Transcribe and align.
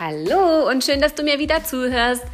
Hallo 0.00 0.68
und 0.68 0.82
schön, 0.82 1.00
dass 1.00 1.14
du 1.14 1.22
mir 1.22 1.38
wieder 1.38 1.62
zuhörst. 1.62 2.24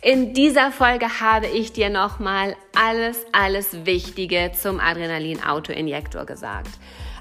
In 0.00 0.32
dieser 0.32 0.72
Folge 0.72 1.20
habe 1.20 1.48
ich 1.48 1.70
dir 1.70 1.90
nochmal 1.90 2.56
alles, 2.74 3.26
alles 3.32 3.84
Wichtige 3.84 4.52
zum 4.54 4.80
Adrenalin-Autoinjektor 4.80 6.24
gesagt. 6.24 6.70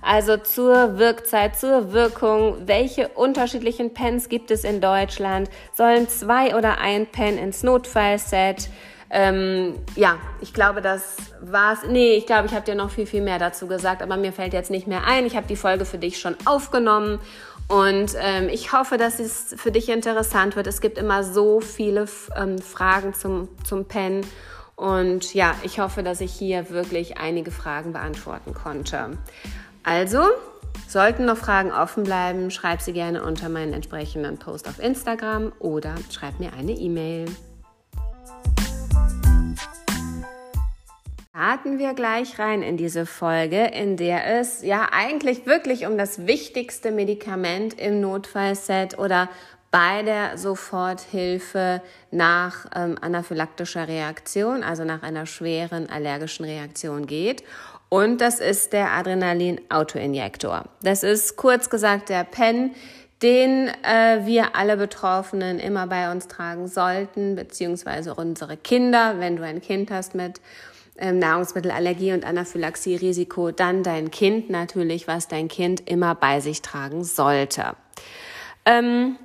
Also 0.02 0.38
zur 0.38 1.00
Wirkzeit, 1.00 1.60
zur 1.60 1.92
Wirkung, 1.92 2.66
welche 2.66 3.10
unterschiedlichen 3.10 3.94
Pens 3.94 4.30
gibt 4.30 4.52
es 4.52 4.64
in 4.64 4.80
Deutschland? 4.80 5.50
Sollen 5.74 6.08
zwei 6.08 6.56
oder 6.56 6.78
ein 6.78 7.06
Pen 7.06 7.38
ins 7.38 7.64
Notfallset? 7.64 8.70
Ähm, 9.10 9.74
ja, 9.96 10.18
ich 10.40 10.54
glaube, 10.54 10.82
das 10.82 11.18
war's. 11.42 11.80
Nee, 11.88 12.14
ich 12.14 12.26
glaube, 12.26 12.46
ich 12.46 12.54
habe 12.54 12.64
dir 12.64 12.76
noch 12.76 12.92
viel, 12.92 13.08
viel 13.08 13.22
mehr 13.22 13.40
dazu 13.40 13.68
gesagt, 13.68 14.02
aber 14.02 14.18
mir 14.18 14.32
fällt 14.32 14.54
jetzt 14.54 14.70
nicht 14.70 14.88
mehr 14.88 15.04
ein. 15.04 15.26
Ich 15.26 15.36
habe 15.36 15.48
die 15.48 15.56
Folge 15.56 15.84
für 15.84 15.98
dich 15.98 16.20
schon 16.20 16.38
aufgenommen 16.46 17.20
und 17.70 18.16
ähm, 18.20 18.50
ich 18.50 18.74
hoffe, 18.74 18.98
dass 18.98 19.20
es 19.20 19.54
für 19.56 19.72
dich 19.72 19.90
interessant 19.90 20.56
wird. 20.56 20.66
Es 20.66 20.82
gibt 20.82 20.98
immer 20.98 21.24
so 21.24 21.62
viele 21.62 22.08
ähm, 22.36 22.58
Fragen 22.58 23.14
zum, 23.14 23.48
zum 23.64 23.86
Pen. 23.86 24.26
Und 24.76 25.36
ja, 25.36 25.54
ich 25.62 25.80
hoffe, 25.80 26.02
dass 26.02 26.20
ich 26.20 26.34
hier 26.34 26.72
wirklich 26.72 27.20
einige 27.20 27.52
Fragen 27.52 27.94
beantworten 27.94 28.56
konnte. 28.56 29.18
Also, 29.84 30.24
sollten 30.88 31.26
noch 31.26 31.38
Fragen 31.38 31.72
offen 31.72 32.04
bleiben, 32.04 32.50
schreib 32.50 32.82
sie 32.82 32.94
gerne 32.94 33.24
unter 33.24 33.50
meinen 33.50 33.74
entsprechenden 33.74 34.40
Post 34.40 34.68
auf 34.68 34.80
Instagram 34.80 35.52
oder 35.60 35.94
schreib 36.12 36.40
mir 36.40 36.54
eine 36.54 36.72
E-Mail. 36.72 37.26
Starten 41.40 41.80
wir 41.80 41.94
gleich 41.94 42.38
rein 42.38 42.62
in 42.62 42.76
diese 42.76 43.06
Folge, 43.06 43.68
in 43.68 43.96
der 43.96 44.42
es 44.42 44.62
ja 44.62 44.90
eigentlich 44.92 45.46
wirklich 45.46 45.86
um 45.86 45.98
das 45.98 46.28
wichtigste 46.28 46.92
Medikament 46.92 47.80
im 47.80 48.02
Notfallset 48.02 49.00
oder 49.00 49.30
bei 49.72 50.04
der 50.04 50.38
Soforthilfe 50.38 51.82
nach 52.12 52.66
ähm, 52.76 52.98
anaphylaktischer 53.00 53.88
Reaktion, 53.88 54.64
also 54.64 54.84
nach 54.84 55.02
einer 55.02 55.26
schweren 55.26 55.90
allergischen 55.90 56.44
Reaktion 56.44 57.08
geht. 57.08 57.42
Und 57.88 58.20
das 58.20 58.42
ist 58.42 58.74
der 58.74 58.92
Adrenalin-Autoinjektor. 58.92 60.66
Das 60.82 61.04
ist 61.04 61.38
kurz 61.38 61.70
gesagt 61.70 62.10
der 62.10 62.26
PEN, 62.26 62.72
den 63.22 63.70
äh, 63.70 64.26
wir 64.26 64.58
alle 64.58 64.76
Betroffenen 64.76 65.60
immer 65.60 65.88
bei 65.88 66.12
uns 66.12 66.28
tragen 66.28 66.68
sollten, 66.68 67.38
beziehungsweise 67.38 68.14
unsere 68.14 68.58
Kinder, 68.58 69.20
wenn 69.20 69.38
du 69.38 69.44
ein 69.44 69.62
Kind 69.62 69.90
hast 69.90 70.16
mit 70.16 70.42
Nahrungsmittelallergie 71.00 72.14
und 72.14 72.26
Anaphylaxie-Risiko, 72.26 73.52
dann 73.52 73.84
dein 73.84 74.12
Kind 74.12 74.50
natürlich, 74.50 75.08
was 75.08 75.28
dein 75.28 75.48
Kind 75.48 75.90
immer 75.90 76.16
bei 76.16 76.40
sich 76.40 76.62
tragen 76.62 77.04
sollte. 77.04 77.76
Ähm, 78.66 79.18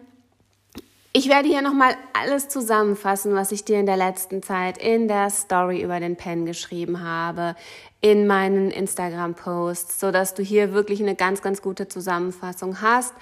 ich 1.13 1.29
werde 1.29 1.49
hier 1.49 1.63
nochmal 1.63 1.95
alles 2.13 2.49
zusammenfassen, 2.49 3.35
was 3.35 3.53
ich 3.53 3.65
dir 3.65 3.79
in 3.79 3.87
der 3.87 3.97
letzten 3.97 4.43
Zeit 4.43 4.79
in 4.79 5.07
der 5.07 5.31
Story 5.31 5.81
über 5.81 6.01
den 6.01 6.17
Pen 6.17 6.45
geschrieben 6.45 7.05
habe, 7.05 7.55
in 8.01 8.27
meinen 8.27 8.73
Instagram-Posts, 8.73 10.01
so 10.01 10.11
dass 10.11 10.35
du 10.35 10.43
hier 10.43 10.73
wirklich 10.73 11.01
eine 11.01 11.15
ganz, 11.15 11.41
ganz 11.41 11.63
gute 11.63 11.87
Zusammenfassung 11.87 12.81
hast 12.81 13.15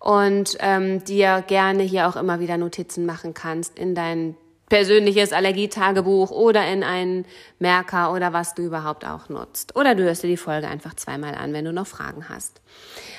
und 0.00 0.56
ähm, 0.60 1.02
dir 1.04 1.42
gerne 1.46 1.82
hier 1.82 2.08
auch 2.08 2.16
immer 2.16 2.40
wieder 2.40 2.58
Notizen 2.58 3.06
machen 3.06 3.32
kannst 3.32 3.78
in 3.78 3.94
deinen 3.94 4.36
persönliches 4.70 5.32
Allergietagebuch 5.32 6.30
oder 6.30 6.66
in 6.66 6.82
einen 6.82 7.26
Merker 7.58 8.14
oder 8.14 8.32
was 8.32 8.54
du 8.54 8.62
überhaupt 8.62 9.04
auch 9.04 9.28
nutzt. 9.28 9.76
Oder 9.76 9.94
du 9.94 10.04
hörst 10.04 10.22
dir 10.22 10.28
die 10.28 10.38
Folge 10.38 10.68
einfach 10.68 10.94
zweimal 10.94 11.34
an, 11.34 11.52
wenn 11.52 11.66
du 11.66 11.72
noch 11.72 11.88
Fragen 11.88 12.30
hast. 12.30 12.62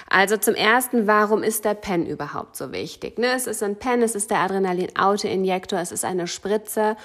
Also 0.09 0.37
zum 0.37 0.55
ersten, 0.55 1.07
warum 1.07 1.43
ist 1.43 1.65
der 1.65 1.73
Pen 1.73 2.07
überhaupt 2.07 2.55
so 2.55 2.71
wichtig? 2.71 3.19
Ne, 3.19 3.33
es 3.35 3.47
ist 3.47 3.61
ein 3.61 3.75
Pen, 3.75 4.01
es 4.01 4.15
ist 4.15 4.31
der 4.31 4.39
Adrenalin-Auto-Injektor, 4.39 5.79
es 5.79 5.91
ist 5.91 6.05
eine 6.05 6.25
Spritze, 6.25 6.95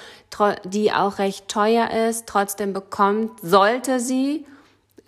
die 0.64 0.92
auch 0.92 1.18
recht 1.18 1.48
teuer 1.48 1.90
ist. 2.08 2.26
Trotzdem 2.26 2.72
bekommt, 2.72 3.40
sollte 3.42 4.00
sie, 4.00 4.46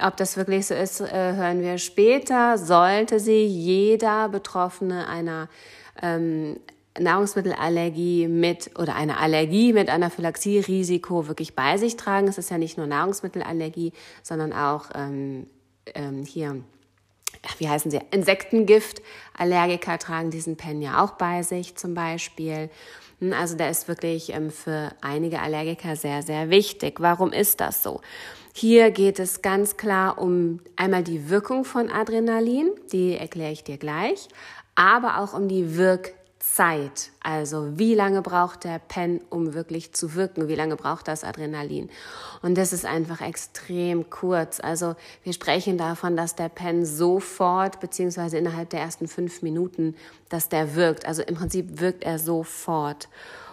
ob 0.03 0.17
das 0.17 0.37
wirklich 0.37 0.67
so 0.67 0.75
ist, 0.75 1.01
äh, 1.01 1.35
hören 1.35 1.63
wir 1.63 1.79
später, 1.79 2.59
sollte 2.59 3.21
sie 3.21 3.47
jeder 3.47 4.29
Betroffene 4.29 5.07
einer 5.07 5.49
ähm, 6.03 6.59
Nahrungsmittelallergie 7.01 8.29
mit 8.29 8.79
oder 8.79 8.95
eine 8.95 9.19
Allergie 9.19 9.73
mit 9.73 9.89
Anaphylaxie-Risiko 9.89 11.29
wirklich 11.29 11.55
bei 11.55 11.77
sich 11.77 11.97
tragen. 11.97 12.29
Es 12.29 12.39
ist 12.39 12.51
ja 12.51 12.59
nicht 12.59 12.79
nur 12.79 12.87
Nahrungsmittelallergie, 12.87 13.93
sondern 14.23 14.53
auch 14.53 14.91
ähm, 14.95 15.47
ähm, 15.95 16.25
hier, 16.25 16.63
wie 17.59 17.69
heißen 17.69 17.91
sie, 17.91 18.01
Insektengift. 18.11 19.03
Allergiker 19.37 19.99
tragen 19.99 20.31
diesen 20.31 20.57
Pen 20.57 20.83
ja 20.83 21.05
auch 21.05 21.13
bei 21.13 21.43
sich 21.43 21.77
zum 21.77 21.95
Beispiel. 21.95 22.71
Hm, 23.21 23.33
also 23.33 23.57
der 23.57 23.71
ist 23.71 23.89
wirklich 23.89 24.33
ähm, 24.35 24.51
für 24.51 24.93
einige 25.01 25.41
Allergiker 25.41 25.97
sehr, 25.97 26.23
sehr 26.23 26.51
wichtig. 26.51 27.01
Warum 27.01 27.33
ist 27.33 27.61
das 27.61 27.83
so? 27.83 28.01
Hier 28.55 28.91
geht 28.91 29.21
es 29.21 29.43
ganz 29.43 29.77
klar 29.77 30.19
um 30.19 30.61
einmal 30.75 31.05
die 31.05 31.31
Wirkung 31.31 31.65
von 31.65 31.91
Adrenalin, 31.91 32.71
die 32.91 33.17
erkläre 33.17 33.53
ich 33.53 33.63
dir 33.63 33.77
gleich, 33.77 34.29
aber 34.75 35.19
auch 35.19 35.33
um 35.33 35.47
die 35.47 35.77
Wirk 35.77 36.13
Zeit. 36.55 37.11
Also 37.21 37.79
wie 37.79 37.95
lange 37.95 38.23
braucht 38.23 38.65
der 38.65 38.79
Pen, 38.79 39.21
um 39.31 39.55
wirklich 39.55 39.93
zu 39.93 40.15
wirken? 40.15 40.49
Wie 40.49 40.55
lange 40.55 40.77
braucht 40.77 41.09
das 41.09 41.25
Adrenalin? 41.25 41.91
Und 42.43 42.57
das 42.57 42.73
ist 42.73 42.85
einfach 42.85 43.21
extrem 43.21 44.11
kurz. 44.11 44.61
Also 44.61 44.97
wir 45.23 45.33
sprechen 45.33 45.79
davon, 45.79 46.17
dass 46.17 46.35
der 46.35 46.49
Pen 46.49 46.85
sofort, 46.85 47.81
beziehungsweise 47.81 48.39
innerhalb 48.39 48.71
der 48.71 48.81
ersten 48.81 49.09
fünf 49.09 49.43
Minuten, 49.43 49.95
dass 50.29 50.49
der 50.49 50.75
wirkt. 50.75 51.07
Also 51.07 51.23
im 51.23 51.35
Prinzip 51.35 51.81
wirkt 51.81 52.05
er 52.05 52.19
sofort. 52.19 53.09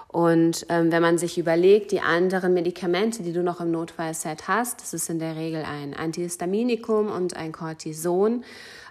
Und 0.07 0.65
ähm, 0.69 0.91
wenn 0.91 1.01
man 1.01 1.17
sich 1.17 1.37
überlegt, 1.37 1.91
die 1.91 1.99
anderen 1.99 2.53
Medikamente, 2.53 3.21
die 3.21 3.33
du 3.33 3.43
noch 3.43 3.59
im 3.59 3.71
Notfallset 3.71 4.47
hast, 4.47 4.81
das 4.81 4.93
ist 4.93 5.09
in 5.09 5.19
der 5.19 5.35
Regel 5.35 5.63
ein 5.63 5.93
Antihistaminikum 5.93 7.11
und 7.11 7.35
ein 7.35 7.51
Cortison, 7.51 8.45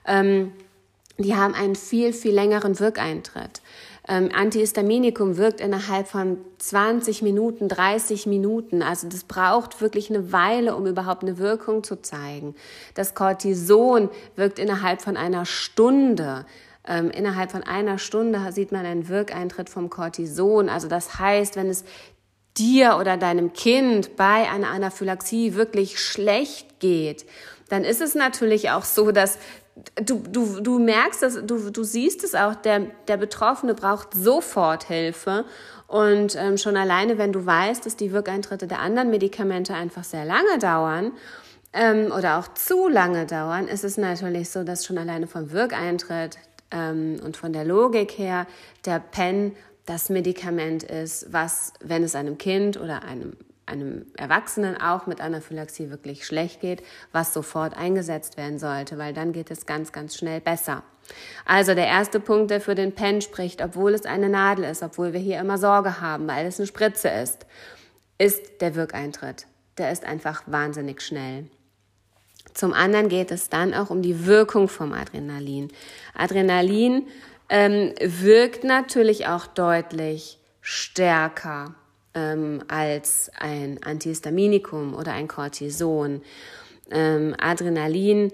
ähm, 0.06 0.52
die 1.16 1.34
haben 1.34 1.54
einen 1.54 1.76
viel, 1.76 2.12
viel 2.12 2.34
längeren 2.34 2.78
Wirkeintritt. 2.78 3.62
Ähm, 4.06 4.30
Antihistaminikum 4.34 5.38
wirkt 5.38 5.60
innerhalb 5.60 6.08
von 6.08 6.38
20 6.58 7.22
Minuten, 7.22 7.68
30 7.68 8.26
Minuten. 8.26 8.82
Also 8.82 9.08
das 9.08 9.24
braucht 9.24 9.80
wirklich 9.80 10.10
eine 10.10 10.30
Weile, 10.30 10.76
um 10.76 10.86
überhaupt 10.86 11.22
eine 11.22 11.38
Wirkung 11.38 11.82
zu 11.84 12.00
zeigen. 12.02 12.54
Das 12.94 13.14
Cortison 13.14 14.10
wirkt 14.36 14.58
innerhalb 14.58 15.00
von 15.00 15.16
einer 15.16 15.46
Stunde. 15.46 16.44
Ähm, 16.86 17.10
innerhalb 17.10 17.50
von 17.50 17.62
einer 17.62 17.98
Stunde 17.98 18.52
sieht 18.52 18.72
man 18.72 18.84
einen 18.84 19.08
Wirkeintritt 19.08 19.70
vom 19.70 19.88
Cortison. 19.88 20.68
Also 20.68 20.86
das 20.86 21.18
heißt, 21.18 21.56
wenn 21.56 21.70
es 21.70 21.84
dir 22.58 22.98
oder 23.00 23.16
deinem 23.16 23.54
Kind 23.54 24.16
bei 24.16 24.50
einer 24.50 24.68
Anaphylaxie 24.68 25.54
wirklich 25.54 25.98
schlecht 25.98 26.78
geht, 26.78 27.24
dann 27.70 27.84
ist 27.84 28.02
es 28.02 28.14
natürlich 28.14 28.70
auch 28.70 28.84
so, 28.84 29.12
dass 29.12 29.38
du, 29.96 30.22
du, 30.30 30.60
du 30.60 30.78
merkst 30.78 31.22
es, 31.22 31.40
du, 31.44 31.70
du 31.70 31.84
siehst 31.84 32.24
es 32.24 32.34
auch, 32.34 32.54
der, 32.54 32.86
der 33.08 33.16
Betroffene 33.16 33.74
braucht 33.74 34.14
sofort 34.14 34.84
Hilfe. 34.84 35.44
Und 35.86 36.36
ähm, 36.36 36.56
schon 36.56 36.76
alleine, 36.76 37.18
wenn 37.18 37.32
du 37.32 37.44
weißt, 37.44 37.84
dass 37.84 37.96
die 37.96 38.12
Wirkeintritte 38.12 38.66
der 38.66 38.80
anderen 38.80 39.10
Medikamente 39.10 39.74
einfach 39.74 40.04
sehr 40.04 40.24
lange 40.24 40.58
dauern 40.58 41.12
ähm, 41.72 42.10
oder 42.16 42.38
auch 42.38 42.48
zu 42.54 42.88
lange 42.88 43.26
dauern, 43.26 43.68
ist 43.68 43.84
es 43.84 43.96
natürlich 43.96 44.50
so, 44.50 44.64
dass 44.64 44.86
schon 44.86 44.98
alleine 44.98 45.26
vom 45.26 45.50
Wirkeintritt 45.52 46.38
ähm, 46.70 47.20
und 47.24 47.36
von 47.36 47.52
der 47.52 47.64
Logik 47.64 48.16
her 48.18 48.46
der 48.86 48.98
PEN 48.98 49.54
das 49.86 50.08
Medikament 50.08 50.82
ist, 50.82 51.32
was, 51.32 51.74
wenn 51.80 52.02
es 52.02 52.14
einem 52.14 52.38
Kind 52.38 52.80
oder 52.80 53.02
einem 53.02 53.36
einem 53.66 54.06
Erwachsenen 54.16 54.80
auch 54.80 55.06
mit 55.06 55.20
Anaphylaxie 55.20 55.90
wirklich 55.90 56.26
schlecht 56.26 56.60
geht, 56.60 56.82
was 57.12 57.32
sofort 57.32 57.76
eingesetzt 57.76 58.36
werden 58.36 58.58
sollte, 58.58 58.98
weil 58.98 59.14
dann 59.14 59.32
geht 59.32 59.50
es 59.50 59.66
ganz, 59.66 59.92
ganz 59.92 60.16
schnell 60.16 60.40
besser. 60.40 60.82
Also 61.44 61.74
der 61.74 61.86
erste 61.86 62.20
Punkt, 62.20 62.50
der 62.50 62.60
für 62.60 62.74
den 62.74 62.94
Pen 62.94 63.20
spricht, 63.20 63.62
obwohl 63.62 63.94
es 63.94 64.06
eine 64.06 64.28
Nadel 64.28 64.64
ist, 64.64 64.82
obwohl 64.82 65.12
wir 65.12 65.20
hier 65.20 65.38
immer 65.38 65.58
Sorge 65.58 66.00
haben, 66.00 66.26
weil 66.28 66.46
es 66.46 66.58
eine 66.58 66.66
Spritze 66.66 67.08
ist, 67.08 67.46
ist 68.18 68.60
der 68.60 68.74
Wirkeintritt. 68.74 69.46
Der 69.78 69.90
ist 69.90 70.04
einfach 70.04 70.44
wahnsinnig 70.46 71.02
schnell. 71.02 71.46
Zum 72.54 72.72
anderen 72.72 73.08
geht 73.08 73.30
es 73.30 73.48
dann 73.48 73.74
auch 73.74 73.90
um 73.90 74.00
die 74.00 74.26
Wirkung 74.26 74.68
vom 74.68 74.92
Adrenalin. 74.92 75.72
Adrenalin 76.14 77.08
ähm, 77.48 77.92
wirkt 78.00 78.62
natürlich 78.64 79.26
auch 79.26 79.46
deutlich 79.46 80.38
stärker 80.60 81.74
ähm, 82.14 82.62
als 82.68 83.30
ein 83.38 83.78
Antihistaminikum 83.82 84.94
oder 84.94 85.12
ein 85.12 85.28
Cortison. 85.28 86.22
Ähm, 86.90 87.34
Adrenalin, 87.38 88.30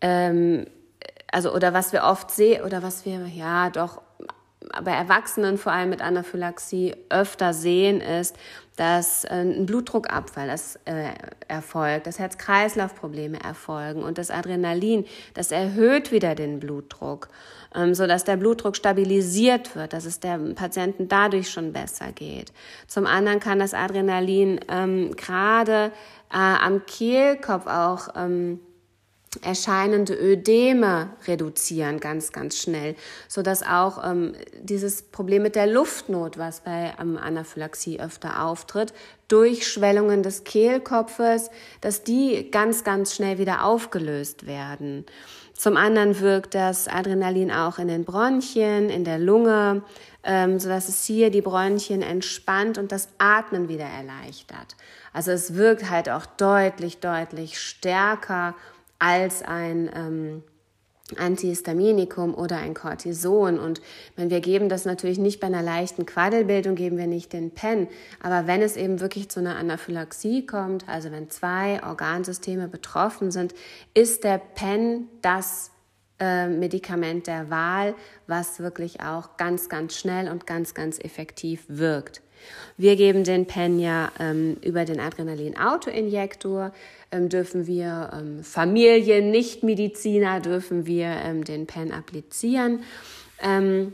ähm, 0.00 0.66
also 1.32 1.54
oder 1.54 1.72
was 1.72 1.92
wir 1.92 2.04
oft 2.04 2.30
sehen 2.30 2.62
oder 2.62 2.82
was 2.82 3.04
wir 3.06 3.26
ja 3.26 3.70
doch 3.70 4.02
bei 4.82 4.92
Erwachsenen 4.92 5.58
vor 5.58 5.72
allem 5.72 5.90
mit 5.90 6.02
Anaphylaxie 6.02 6.94
öfter 7.08 7.52
sehen, 7.52 8.00
ist, 8.00 8.36
dass 8.76 9.24
äh, 9.24 9.34
ein 9.34 9.66
Blutdruckabfall 9.66 10.48
das, 10.48 10.76
äh, 10.84 11.12
erfolgt, 11.46 12.06
dass 12.06 12.18
Herz-Kreislauf-Probleme 12.18 13.38
erfolgen 13.40 14.02
und 14.02 14.18
das 14.18 14.30
Adrenalin, 14.30 15.04
das 15.34 15.52
erhöht 15.52 16.10
wieder 16.10 16.34
den 16.34 16.58
Blutdruck, 16.58 17.28
ähm, 17.74 17.94
so 17.94 18.06
dass 18.06 18.24
der 18.24 18.36
Blutdruck 18.36 18.76
stabilisiert 18.76 19.76
wird, 19.76 19.92
dass 19.92 20.04
es 20.04 20.20
dem 20.20 20.54
Patienten 20.54 21.08
dadurch 21.08 21.50
schon 21.50 21.72
besser 21.72 22.12
geht. 22.12 22.52
Zum 22.88 23.06
anderen 23.06 23.38
kann 23.38 23.58
das 23.58 23.74
Adrenalin 23.74 24.60
ähm, 24.68 25.14
gerade 25.16 25.92
äh, 26.32 26.36
am 26.36 26.84
Kehlkopf 26.86 27.66
auch 27.66 28.08
ähm, 28.16 28.60
erscheinende 29.42 30.14
Ödeme 30.14 31.10
reduzieren 31.26 32.00
ganz, 32.00 32.32
ganz 32.32 32.58
schnell, 32.58 32.94
so 33.28 33.42
dass 33.42 33.62
auch 33.62 34.04
ähm, 34.04 34.34
dieses 34.60 35.02
Problem 35.02 35.42
mit 35.42 35.56
der 35.56 35.66
Luftnot, 35.66 36.38
was 36.38 36.60
bei 36.60 36.94
ähm, 37.00 37.16
Anaphylaxie 37.16 38.00
öfter 38.00 38.44
auftritt, 38.44 38.92
durch 39.28 39.66
Schwellungen 39.66 40.22
des 40.22 40.44
Kehlkopfes, 40.44 41.50
dass 41.80 42.04
die 42.04 42.50
ganz, 42.50 42.84
ganz 42.84 43.14
schnell 43.14 43.38
wieder 43.38 43.64
aufgelöst 43.64 44.46
werden. 44.46 45.06
Zum 45.54 45.76
anderen 45.76 46.18
wirkt 46.20 46.54
das 46.54 46.88
Adrenalin 46.88 47.50
auch 47.52 47.78
in 47.78 47.88
den 47.88 48.04
Bronchien, 48.04 48.90
in 48.90 49.04
der 49.04 49.18
Lunge, 49.18 49.82
ähm, 50.24 50.58
so 50.58 50.68
dass 50.68 50.88
es 50.88 51.04
hier 51.04 51.30
die 51.30 51.42
Bronchien 51.42 52.02
entspannt 52.02 52.76
und 52.76 52.90
das 52.90 53.08
Atmen 53.18 53.68
wieder 53.68 53.84
erleichtert. 53.84 54.76
Also 55.12 55.30
es 55.30 55.54
wirkt 55.54 55.88
halt 55.88 56.10
auch 56.10 56.26
deutlich, 56.26 56.98
deutlich 56.98 57.60
stärker 57.60 58.54
als 58.98 59.42
ein 59.42 59.90
ähm, 59.94 60.42
Antihistaminikum 61.18 62.34
oder 62.34 62.58
ein 62.58 62.74
Cortison. 62.74 63.58
Und 63.58 63.80
wenn 64.16 64.30
wir 64.30 64.40
geben 64.40 64.68
das 64.68 64.84
natürlich 64.84 65.18
nicht 65.18 65.40
bei 65.40 65.46
einer 65.46 65.62
leichten 65.62 66.06
Quaddelbildung, 66.06 66.74
geben 66.74 66.96
wir 66.96 67.06
nicht 67.06 67.32
den 67.32 67.50
PEN. 67.50 67.88
Aber 68.22 68.46
wenn 68.46 68.62
es 68.62 68.76
eben 68.76 69.00
wirklich 69.00 69.28
zu 69.28 69.40
einer 69.40 69.56
Anaphylaxie 69.56 70.46
kommt, 70.46 70.88
also 70.88 71.10
wenn 71.12 71.30
zwei 71.30 71.82
Organsysteme 71.82 72.68
betroffen 72.68 73.30
sind, 73.30 73.54
ist 73.92 74.24
der 74.24 74.38
PEN 74.38 75.08
das 75.20 75.70
äh, 76.18 76.48
Medikament 76.48 77.26
der 77.26 77.50
Wahl, 77.50 77.94
was 78.26 78.60
wirklich 78.60 79.00
auch 79.00 79.36
ganz, 79.36 79.68
ganz 79.68 79.96
schnell 79.96 80.30
und 80.30 80.46
ganz, 80.46 80.72
ganz 80.72 80.98
effektiv 80.98 81.64
wirkt. 81.68 82.23
Wir 82.76 82.96
geben 82.96 83.24
den 83.24 83.46
PEN 83.46 83.78
ja 83.78 84.10
ähm, 84.18 84.56
über 84.62 84.84
den 84.84 85.00
Adrenalin-Autoinjektor, 85.00 86.72
ähm, 87.12 87.28
dürfen 87.28 87.66
wir 87.66 88.10
ähm, 88.12 88.42
Familien, 88.42 89.30
Nichtmediziner 89.30 90.40
dürfen 90.40 90.86
wir 90.86 91.06
ähm, 91.06 91.44
den 91.44 91.66
PEN 91.66 91.92
applizieren. 91.92 92.82
Ähm, 93.42 93.92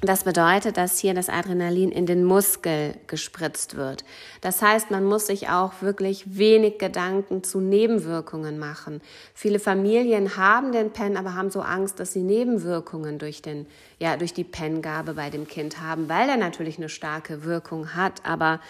das 0.00 0.22
bedeutet, 0.22 0.76
dass 0.76 1.00
hier 1.00 1.12
das 1.12 1.28
Adrenalin 1.28 1.90
in 1.90 2.06
den 2.06 2.22
Muskel 2.22 2.94
gespritzt 3.08 3.76
wird. 3.76 4.04
Das 4.40 4.62
heißt, 4.62 4.92
man 4.92 5.04
muss 5.04 5.26
sich 5.26 5.48
auch 5.48 5.82
wirklich 5.82 6.38
wenig 6.38 6.78
Gedanken 6.78 7.42
zu 7.42 7.60
Nebenwirkungen 7.60 8.60
machen. 8.60 9.00
Viele 9.34 9.58
Familien 9.58 10.36
haben 10.36 10.70
den 10.70 10.92
PEN, 10.92 11.16
aber 11.16 11.34
haben 11.34 11.50
so 11.50 11.62
Angst, 11.62 11.98
dass 11.98 12.12
sie 12.12 12.22
Nebenwirkungen 12.22 13.18
durch, 13.18 13.42
den, 13.42 13.66
ja, 13.98 14.16
durch 14.16 14.32
die 14.32 14.44
PEN-Gabe 14.44 15.14
bei 15.14 15.30
dem 15.30 15.48
Kind 15.48 15.80
haben, 15.80 16.08
weil 16.08 16.28
er 16.28 16.36
natürlich 16.36 16.78
eine 16.78 16.88
starke 16.88 17.42
Wirkung 17.42 17.96
hat. 17.96 18.24
Aber 18.24 18.60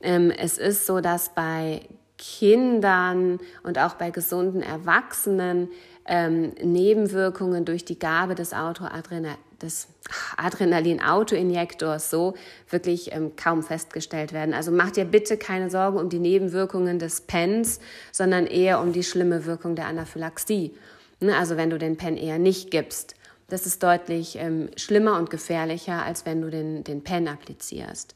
ähm, 0.00 0.30
es 0.30 0.56
ist 0.56 0.86
so, 0.86 1.00
dass 1.00 1.34
bei 1.34 1.82
Kindern 2.16 3.38
und 3.64 3.78
auch 3.78 3.94
bei 3.94 4.10
gesunden 4.10 4.62
Erwachsenen 4.62 5.68
ähm, 6.06 6.54
Nebenwirkungen 6.62 7.66
durch 7.66 7.84
die 7.84 7.98
Gabe 7.98 8.34
des 8.34 8.54
Autoadrenalin 8.54 9.36
des 9.62 9.88
Adrenalin-Autoinjektors 10.36 12.10
so 12.10 12.34
wirklich 12.68 13.12
ähm, 13.12 13.36
kaum 13.36 13.62
festgestellt 13.62 14.32
werden. 14.32 14.54
Also 14.54 14.70
mach 14.72 14.90
dir 14.90 15.04
bitte 15.04 15.36
keine 15.36 15.70
Sorgen 15.70 15.98
um 15.98 16.08
die 16.08 16.18
Nebenwirkungen 16.18 16.98
des 16.98 17.22
PENs, 17.22 17.80
sondern 18.12 18.46
eher 18.46 18.80
um 18.80 18.92
die 18.92 19.04
schlimme 19.04 19.46
Wirkung 19.46 19.76
der 19.76 19.86
Anaphylaxie. 19.86 20.74
Ne? 21.20 21.36
Also 21.36 21.56
wenn 21.56 21.70
du 21.70 21.78
den 21.78 21.96
PEN 21.96 22.16
eher 22.16 22.38
nicht 22.38 22.70
gibst. 22.70 23.14
Das 23.48 23.66
ist 23.66 23.82
deutlich 23.82 24.36
ähm, 24.36 24.70
schlimmer 24.76 25.18
und 25.18 25.28
gefährlicher, 25.28 26.04
als 26.04 26.24
wenn 26.24 26.40
du 26.40 26.50
den, 26.50 26.84
den 26.84 27.02
PEN 27.02 27.28
applizierst. 27.28 28.14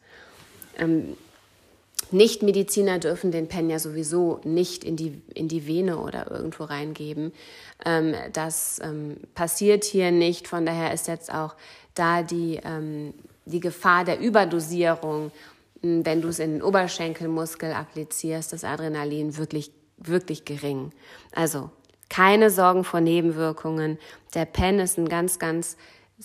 Ähm, 0.79 1.17
Nichtmediziner 2.15 2.99
dürfen 2.99 3.33
den 3.33 3.49
Pen 3.49 3.69
ja 3.69 3.79
sowieso 3.79 4.41
nicht 4.45 4.85
in 4.85 4.97
die, 4.97 5.21
in 5.35 5.49
die 5.49 5.67
Vene 5.67 5.99
oder 5.99 6.31
irgendwo 6.31 6.65
reingeben. 6.65 7.33
Ähm, 7.85 8.15
das 8.33 8.81
ähm, 8.83 9.17
passiert 9.35 9.85
hier 9.85 10.11
nicht. 10.11 10.49
Von 10.49 10.65
daher 10.65 10.95
ist 10.95 11.09
jetzt 11.09 11.33
auch 11.33 11.55
da 11.95 12.23
die, 12.23 12.61
ähm, 12.65 13.15
die 13.45 13.61
Gefahr 13.61 14.05
der 14.05 14.21
Überdosierung, 14.21 15.33
wenn 15.83 16.23
du 16.23 16.29
es 16.29 16.39
in 16.39 16.53
den 16.53 16.63
Oberschenkelmuskel 16.63 17.73
applizierst, 17.73 18.53
das 18.53 18.65
Adrenalin 18.65 19.37
wirklich, 19.37 19.71
wirklich 19.99 20.45
gering. 20.45 20.93
Also 21.33 21.71
keine 22.09 22.49
Sorgen 22.51 22.85
vor 22.85 23.01
Nebenwirkungen. 23.01 23.99
Der 24.35 24.45
Pen 24.45 24.79
ist 24.79 24.99
ein 24.99 25.09
ganz, 25.09 25.39
ganz 25.39 25.77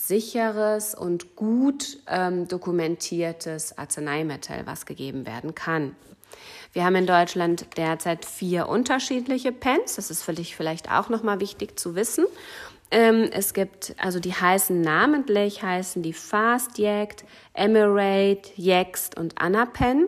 sicheres 0.08 0.96
und 0.96 1.36
gut 1.36 1.98
ähm, 2.08 2.48
dokumentiertes 2.48 3.78
Arzneimittel, 3.78 4.62
was 4.66 4.86
gegeben 4.86 5.26
werden 5.26 5.56
kann. 5.56 5.96
Wir 6.72 6.86
haben 6.86 6.96
in 6.96 7.08
Deutschland 7.08 7.66
derzeit 7.78 8.26
vier 8.26 8.70
unterschiedliche 8.70 9.52
Pens. 9.52 9.96
Das 9.96 10.10
ist 10.10 10.24
für 10.24 10.34
dich 10.34 10.56
vielleicht 10.56 10.92
auch 10.92 11.10
nochmal 11.10 11.40
wichtig 11.40 11.78
zu 11.80 11.96
wissen. 11.96 12.26
Ähm, 12.92 13.30
es 13.32 13.54
gibt, 13.54 13.96
also 13.98 14.20
die 14.20 14.34
heißen 14.34 14.80
namentlich, 14.80 15.64
heißen 15.64 16.02
die 16.02 16.14
Fast 16.14 16.78
Yact, 16.78 17.26
Emirate, 17.54 18.52
Yext 18.56 19.18
und 19.18 19.40
Anapen. 19.42 20.08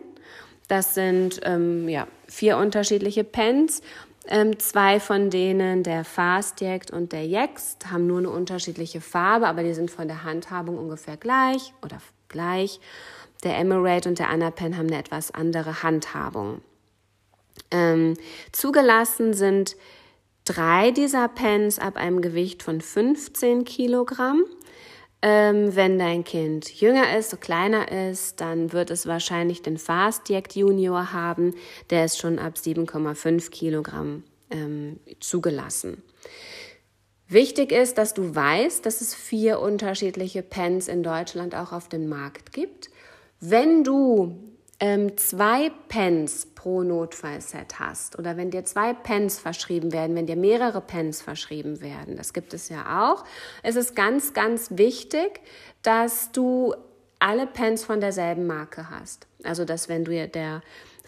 Das 0.68 0.94
sind 0.94 1.40
ähm, 1.44 1.88
ja, 1.88 2.06
vier 2.26 2.56
unterschiedliche 2.56 3.24
Pens 3.24 3.82
ähm, 4.28 4.58
zwei 4.58 5.00
von 5.00 5.30
denen, 5.30 5.82
der 5.82 6.04
Fastjagd 6.04 6.90
und 6.90 7.12
der 7.12 7.26
Jext, 7.26 7.90
haben 7.90 8.06
nur 8.06 8.18
eine 8.18 8.30
unterschiedliche 8.30 9.00
Farbe, 9.00 9.48
aber 9.48 9.62
die 9.62 9.74
sind 9.74 9.90
von 9.90 10.06
der 10.06 10.24
Handhabung 10.24 10.78
ungefähr 10.78 11.16
gleich 11.16 11.72
oder 11.82 11.98
gleich. 12.28 12.80
Der 13.42 13.58
Emerald 13.58 14.06
und 14.06 14.18
der 14.18 14.30
Anapen 14.30 14.76
haben 14.76 14.86
eine 14.86 14.98
etwas 14.98 15.32
andere 15.32 15.82
Handhabung. 15.82 16.60
Ähm, 17.70 18.14
zugelassen 18.52 19.34
sind 19.34 19.76
drei 20.44 20.90
dieser 20.90 21.28
Pens 21.28 21.78
ab 21.78 21.96
einem 21.96 22.22
Gewicht 22.22 22.62
von 22.62 22.80
15 22.80 23.64
Kilogramm. 23.64 24.44
Ähm, 25.24 25.76
wenn 25.76 26.00
dein 26.00 26.24
Kind 26.24 26.68
jünger 26.80 27.16
ist, 27.16 27.30
so 27.30 27.36
kleiner 27.36 27.90
ist, 28.10 28.40
dann 28.40 28.72
wird 28.72 28.90
es 28.90 29.06
wahrscheinlich 29.06 29.62
den 29.62 29.78
Fast 29.78 30.28
Jack 30.28 30.56
Junior 30.56 31.12
haben. 31.12 31.54
Der 31.90 32.04
ist 32.04 32.18
schon 32.18 32.40
ab 32.40 32.54
7,5 32.56 33.50
Kilogramm 33.50 34.24
ähm, 34.50 34.98
zugelassen. 35.20 36.02
Wichtig 37.28 37.70
ist, 37.70 37.98
dass 37.98 38.14
du 38.14 38.34
weißt, 38.34 38.84
dass 38.84 39.00
es 39.00 39.14
vier 39.14 39.60
unterschiedliche 39.60 40.42
Pens 40.42 40.88
in 40.88 41.04
Deutschland 41.04 41.54
auch 41.54 41.72
auf 41.72 41.88
dem 41.88 42.08
Markt 42.08 42.52
gibt. 42.52 42.90
Wenn 43.40 43.84
du 43.84 44.36
ähm, 44.80 45.16
zwei 45.16 45.70
Pens 45.88 46.46
pro 46.62 46.84
Notfallset 46.84 47.80
hast. 47.80 48.16
Oder 48.20 48.36
wenn 48.36 48.52
dir 48.52 48.64
zwei 48.64 48.94
Pens 48.94 49.40
verschrieben 49.40 49.92
werden, 49.92 50.14
wenn 50.14 50.26
dir 50.26 50.36
mehrere 50.36 50.80
Pens 50.80 51.20
verschrieben 51.20 51.80
werden, 51.80 52.16
das 52.16 52.32
gibt 52.32 52.54
es 52.54 52.68
ja 52.68 53.10
auch, 53.10 53.24
es 53.64 53.74
ist 53.74 53.96
ganz, 53.96 54.32
ganz 54.32 54.68
wichtig, 54.70 55.40
dass 55.82 56.30
du 56.30 56.72
alle 57.18 57.48
Pens 57.48 57.84
von 57.84 58.00
derselben 58.00 58.46
Marke 58.46 58.90
hast. 58.90 59.26
Also, 59.42 59.64
dass 59.64 59.88
wenn 59.88 60.04
du 60.04 60.28
der 60.28 60.62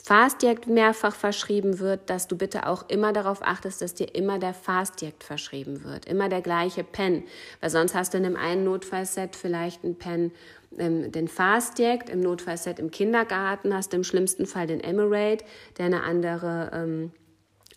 Fastjagd 0.07 0.67
mehrfach 0.67 1.15
verschrieben 1.15 1.79
wird, 1.79 2.11
dass 2.11 2.29
du 2.29 2.37
bitte 2.37 2.67
auch 2.67 2.91
immer 2.91 3.15
darauf 3.15 3.41
achtest, 3.41 3.81
dass 3.81 3.95
dir 3.95 4.15
immer 4.15 4.39
der 4.39 4.53
Fastjagd 4.53 5.25
verschrieben 5.25 5.83
wird, 5.83 6.05
immer 6.05 6.29
der 6.29 6.43
gleiche 6.43 6.85
Pen, 6.85 7.23
weil 7.63 7.71
sonst 7.71 7.95
hast 7.95 8.13
du 8.13 8.19
in 8.19 8.27
einem 8.27 8.37
einen 8.37 8.65
Notfallset 8.65 9.35
vielleicht 9.35 9.83
einen 9.83 9.97
Pen 9.97 10.33
ähm, 10.77 11.11
den 11.11 11.27
Fastjagd, 11.27 12.11
im 12.11 12.21
Notfallset 12.21 12.81
im 12.81 12.91
Kindergarten 12.91 13.73
hast 13.73 13.95
du 13.95 13.97
im 13.97 14.05
schlimmsten 14.05 14.45
Fall 14.45 14.67
den 14.67 14.81
Emirate, 14.81 15.43
der 15.79 15.87
eine 15.87 16.03
andere 16.03 16.71
ähm, 16.75 17.13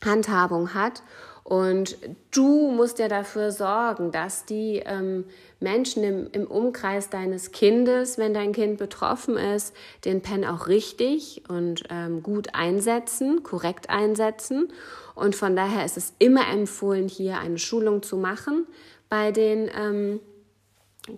Handhabung 0.03 0.74
hat. 0.74 1.03
Und 1.48 1.98
du 2.32 2.72
musst 2.72 3.00
ja 3.00 3.08
dafür 3.08 3.54
sorgen, 3.54 4.12
dass 4.12 4.44
die 4.44 4.84
ähm, 4.86 5.24
Menschen 5.62 6.04
im, 6.04 6.27
im 6.34 6.46
Umkreis 6.46 7.10
deines 7.10 7.54
Kindes, 7.54 8.18
wenn 8.18 8.34
dein 8.34 8.51
Kind 8.51 8.77
betroffen 8.77 9.38
ist, 9.38 9.74
den 10.04 10.22
Pen 10.22 10.44
auch 10.44 10.68
richtig 10.68 11.44
und 11.48 11.86
ähm, 11.89 12.22
gut 12.22 12.50
einsetzen, 12.54 13.44
korrekt 13.44 13.89
einsetzen. 13.89 14.74
Und 15.16 15.38
von 15.38 15.56
daher 15.56 15.86
ist 15.86 15.96
es 15.96 16.12
immer 16.20 16.50
empfohlen, 16.50 17.08
hier 17.08 17.39
eine 17.39 17.60
Schulung 17.60 18.04
zu 18.04 18.18
machen 18.18 18.68
bei 19.08 19.32
den 19.32 19.70
ähm, 19.74 20.20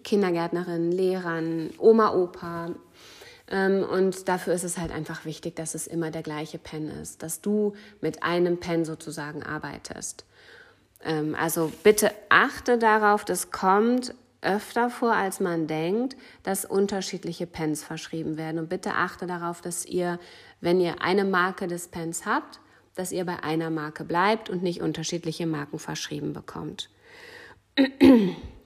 Kindergärtnerinnen, 0.03 0.91
Lehrern, 0.91 1.71
Oma, 1.79 2.13
Opa. 2.13 2.69
Ähm, 3.49 3.83
und 3.83 4.27
dafür 4.27 4.53
ist 4.53 4.63
es 4.63 4.77
halt 4.77 4.91
einfach 4.91 5.25
wichtig, 5.25 5.55
dass 5.55 5.75
es 5.75 5.87
immer 5.87 6.11
der 6.11 6.23
gleiche 6.23 6.57
Pen 6.57 6.89
ist, 6.89 7.23
dass 7.23 7.41
du 7.41 7.73
mit 8.01 8.23
einem 8.23 8.59
Pen 8.59 8.85
sozusagen 8.85 9.43
arbeitest. 9.43 10.25
Ähm, 11.03 11.35
also 11.35 11.71
bitte 11.83 12.11
achte 12.29 12.77
darauf, 12.77 13.25
das 13.25 13.51
kommt 13.51 14.13
öfter 14.41 14.89
vor, 14.89 15.13
als 15.13 15.39
man 15.39 15.67
denkt, 15.67 16.15
dass 16.43 16.63
unterschiedliche 16.63 17.45
Pens 17.45 17.83
verschrieben 17.83 18.37
werden. 18.37 18.59
Und 18.59 18.69
bitte 18.69 18.93
achte 18.93 19.27
darauf, 19.27 19.61
dass 19.61 19.85
ihr, 19.85 20.19
wenn 20.61 20.79
ihr 20.79 21.01
eine 21.01 21.25
Marke 21.25 21.67
des 21.67 21.87
Pens 21.89 22.25
habt, 22.25 22.59
dass 22.95 23.11
ihr 23.11 23.25
bei 23.25 23.43
einer 23.43 23.69
Marke 23.69 24.03
bleibt 24.03 24.49
und 24.49 24.63
nicht 24.63 24.81
unterschiedliche 24.81 25.45
Marken 25.45 25.79
verschrieben 25.79 26.33
bekommt. 26.33 26.89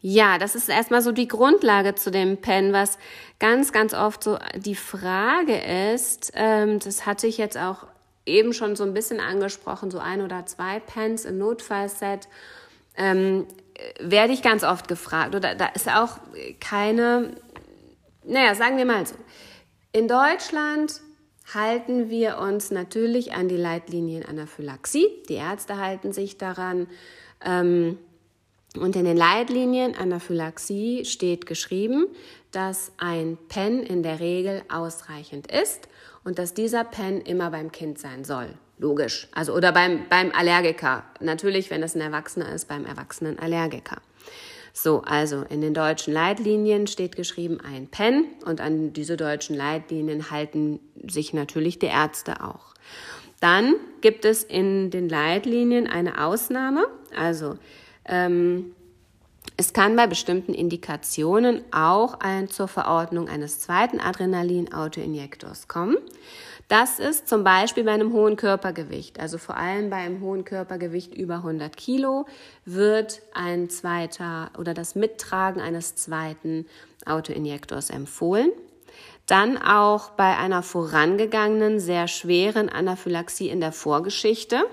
Ja, 0.00 0.38
das 0.38 0.54
ist 0.54 0.68
erstmal 0.68 1.02
so 1.02 1.10
die 1.10 1.28
Grundlage 1.28 1.94
zu 1.94 2.10
dem 2.10 2.36
Pen, 2.36 2.72
was 2.72 2.98
ganz, 3.38 3.72
ganz 3.72 3.94
oft 3.94 4.22
so 4.22 4.38
die 4.54 4.74
Frage 4.74 5.56
ist. 5.92 6.32
Ähm, 6.34 6.78
das 6.78 7.06
hatte 7.06 7.26
ich 7.26 7.38
jetzt 7.38 7.56
auch 7.56 7.86
eben 8.26 8.52
schon 8.52 8.76
so 8.76 8.84
ein 8.84 8.92
bisschen 8.92 9.20
angesprochen, 9.20 9.90
so 9.90 9.98
ein 9.98 10.20
oder 10.20 10.46
zwei 10.46 10.80
Pens 10.80 11.24
im 11.24 11.38
Notfallset. 11.38 12.28
Ähm, 12.96 13.46
werde 14.00 14.32
ich 14.32 14.42
ganz 14.42 14.64
oft 14.64 14.88
gefragt. 14.88 15.34
Oder 15.34 15.54
da 15.54 15.66
ist 15.68 15.88
auch 15.88 16.18
keine, 16.60 17.34
naja, 18.24 18.54
sagen 18.54 18.76
wir 18.76 18.84
mal 18.84 19.06
so. 19.06 19.14
In 19.92 20.08
Deutschland 20.08 21.00
halten 21.54 22.10
wir 22.10 22.38
uns 22.38 22.70
natürlich 22.70 23.32
an 23.32 23.48
die 23.48 23.56
Leitlinien 23.56 24.24
Anaphylaxie. 24.24 25.06
Die 25.28 25.34
Ärzte 25.34 25.78
halten 25.78 26.12
sich 26.12 26.38
daran. 26.38 26.88
Ähm, 27.44 27.98
und 28.78 28.96
in 28.96 29.04
den 29.04 29.16
Leitlinien 29.16 29.96
Anaphylaxie 29.96 31.04
steht 31.04 31.46
geschrieben, 31.46 32.06
dass 32.52 32.92
ein 32.98 33.38
Pen 33.48 33.82
in 33.82 34.02
der 34.02 34.20
Regel 34.20 34.62
ausreichend 34.68 35.50
ist 35.50 35.88
und 36.24 36.38
dass 36.38 36.54
dieser 36.54 36.84
Pen 36.84 37.20
immer 37.20 37.50
beim 37.50 37.72
Kind 37.72 37.98
sein 37.98 38.24
soll. 38.24 38.48
Logisch. 38.78 39.28
Also, 39.32 39.54
oder 39.54 39.72
beim, 39.72 40.08
beim 40.08 40.32
Allergiker. 40.32 41.04
Natürlich, 41.20 41.70
wenn 41.70 41.82
es 41.82 41.94
ein 41.94 42.00
Erwachsener 42.00 42.52
ist, 42.52 42.68
beim 42.68 42.84
erwachsenen 42.84 43.38
Allergiker. 43.38 43.98
So, 44.72 45.00
also 45.00 45.44
in 45.48 45.62
den 45.62 45.72
deutschen 45.72 46.12
Leitlinien 46.12 46.86
steht 46.86 47.16
geschrieben 47.16 47.58
ein 47.60 47.86
Pen 47.86 48.26
und 48.44 48.60
an 48.60 48.92
diese 48.92 49.16
deutschen 49.16 49.56
Leitlinien 49.56 50.30
halten 50.30 50.80
sich 51.08 51.32
natürlich 51.32 51.78
die 51.78 51.86
Ärzte 51.86 52.44
auch. 52.44 52.74
Dann 53.40 53.76
gibt 54.02 54.26
es 54.26 54.42
in 54.42 54.90
den 54.90 55.08
Leitlinien 55.08 55.86
eine 55.86 56.22
Ausnahme, 56.22 56.86
also 57.16 57.56
ähm, 58.08 58.72
es 59.56 59.72
kann 59.72 59.96
bei 59.96 60.06
bestimmten 60.06 60.52
Indikationen 60.52 61.62
auch 61.72 62.20
ein, 62.20 62.48
zur 62.48 62.68
Verordnung 62.68 63.28
eines 63.28 63.60
zweiten 63.60 64.00
Adrenalin-Autoinjektors 64.00 65.66
kommen. 65.66 65.96
Das 66.68 66.98
ist 66.98 67.28
zum 67.28 67.44
Beispiel 67.44 67.84
bei 67.84 67.92
einem 67.92 68.12
hohen 68.12 68.36
Körpergewicht, 68.36 69.20
also 69.20 69.38
vor 69.38 69.56
allem 69.56 69.88
bei 69.88 69.96
einem 69.96 70.20
hohen 70.20 70.44
Körpergewicht 70.44 71.14
über 71.14 71.36
100 71.36 71.76
Kilo, 71.76 72.26
wird 72.64 73.22
ein 73.34 73.70
zweiter 73.70 74.50
oder 74.58 74.74
das 74.74 74.96
Mittragen 74.96 75.62
eines 75.62 75.94
zweiten 75.94 76.66
Autoinjektors 77.06 77.90
empfohlen. 77.90 78.50
Dann 79.26 79.58
auch 79.58 80.10
bei 80.10 80.36
einer 80.36 80.62
vorangegangenen, 80.62 81.78
sehr 81.78 82.08
schweren 82.08 82.68
Anaphylaxie 82.68 83.48
in 83.48 83.60
der 83.60 83.72
Vorgeschichte. 83.72 84.64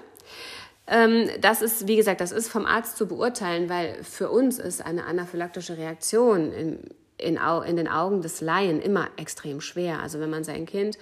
Ähm, 0.88 1.30
das 1.40 1.62
ist, 1.62 1.88
wie 1.88 1.96
gesagt, 1.96 2.22
das 2.22 2.32
ist 2.32 2.50
vom 2.50 2.66
Arzt 2.66 2.98
zu 2.98 3.08
beurteilen, 3.08 3.70
weil 3.70 4.04
für 4.04 4.30
uns 4.30 4.60
ist 4.60 4.86
eine 4.86 5.06
anaphylaktische 5.06 5.78
Reaktion 5.78 6.52
in, 6.52 6.80
in, 7.18 7.38
in 7.38 7.78
den 7.78 7.88
Augen 7.88 8.22
des 8.22 8.42
Laien 8.42 8.82
immer 8.82 9.08
extrem 9.18 9.62
schwer. 9.62 10.00
Also 10.02 10.20
wenn 10.20 10.30
man 10.30 10.44
sein 10.44 10.66
Kind 10.66 10.98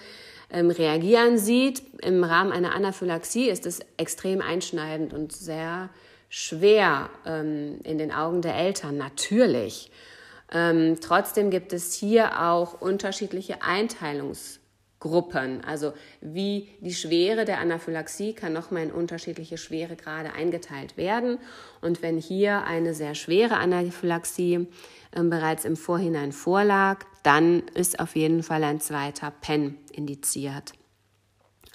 ähm, 0.50 0.70
reagieren 0.70 1.38
sieht 1.38 1.82
im 2.02 2.22
Rahmen 2.22 2.52
einer 2.52 2.74
Anaphylaxie, 2.74 3.48
ist 3.48 3.66
es 3.66 3.80
extrem 3.96 4.40
einschneidend 4.40 5.12
und 5.12 5.32
sehr 5.32 5.88
schwer 6.28 7.10
ähm, 7.26 7.80
in 7.82 7.98
den 7.98 8.12
Augen 8.12 8.40
der 8.40 8.54
Eltern, 8.54 8.96
natürlich. 8.96 9.90
Ähm, 10.52 10.98
trotzdem 11.00 11.50
gibt 11.50 11.72
es 11.72 11.94
hier 11.94 12.40
auch 12.42 12.80
unterschiedliche 12.80 13.62
Einteilungs- 13.62 14.61
Gruppen. 15.02 15.64
Also 15.64 15.94
wie 16.20 16.68
die 16.80 16.94
Schwere 16.94 17.44
der 17.44 17.58
Anaphylaxie 17.58 18.34
kann 18.34 18.52
nochmal 18.52 18.84
in 18.84 18.92
unterschiedliche 18.92 19.58
Schweregrade 19.58 20.32
eingeteilt 20.32 20.96
werden. 20.96 21.38
Und 21.80 22.02
wenn 22.02 22.18
hier 22.18 22.62
eine 22.62 22.94
sehr 22.94 23.16
schwere 23.16 23.56
Anaphylaxie 23.56 24.68
äh, 25.10 25.22
bereits 25.22 25.64
im 25.64 25.76
Vorhinein 25.76 26.30
vorlag, 26.30 27.04
dann 27.24 27.64
ist 27.74 27.98
auf 27.98 28.14
jeden 28.14 28.44
Fall 28.44 28.62
ein 28.62 28.80
zweiter 28.80 29.32
PEN 29.32 29.76
indiziert. 29.90 30.72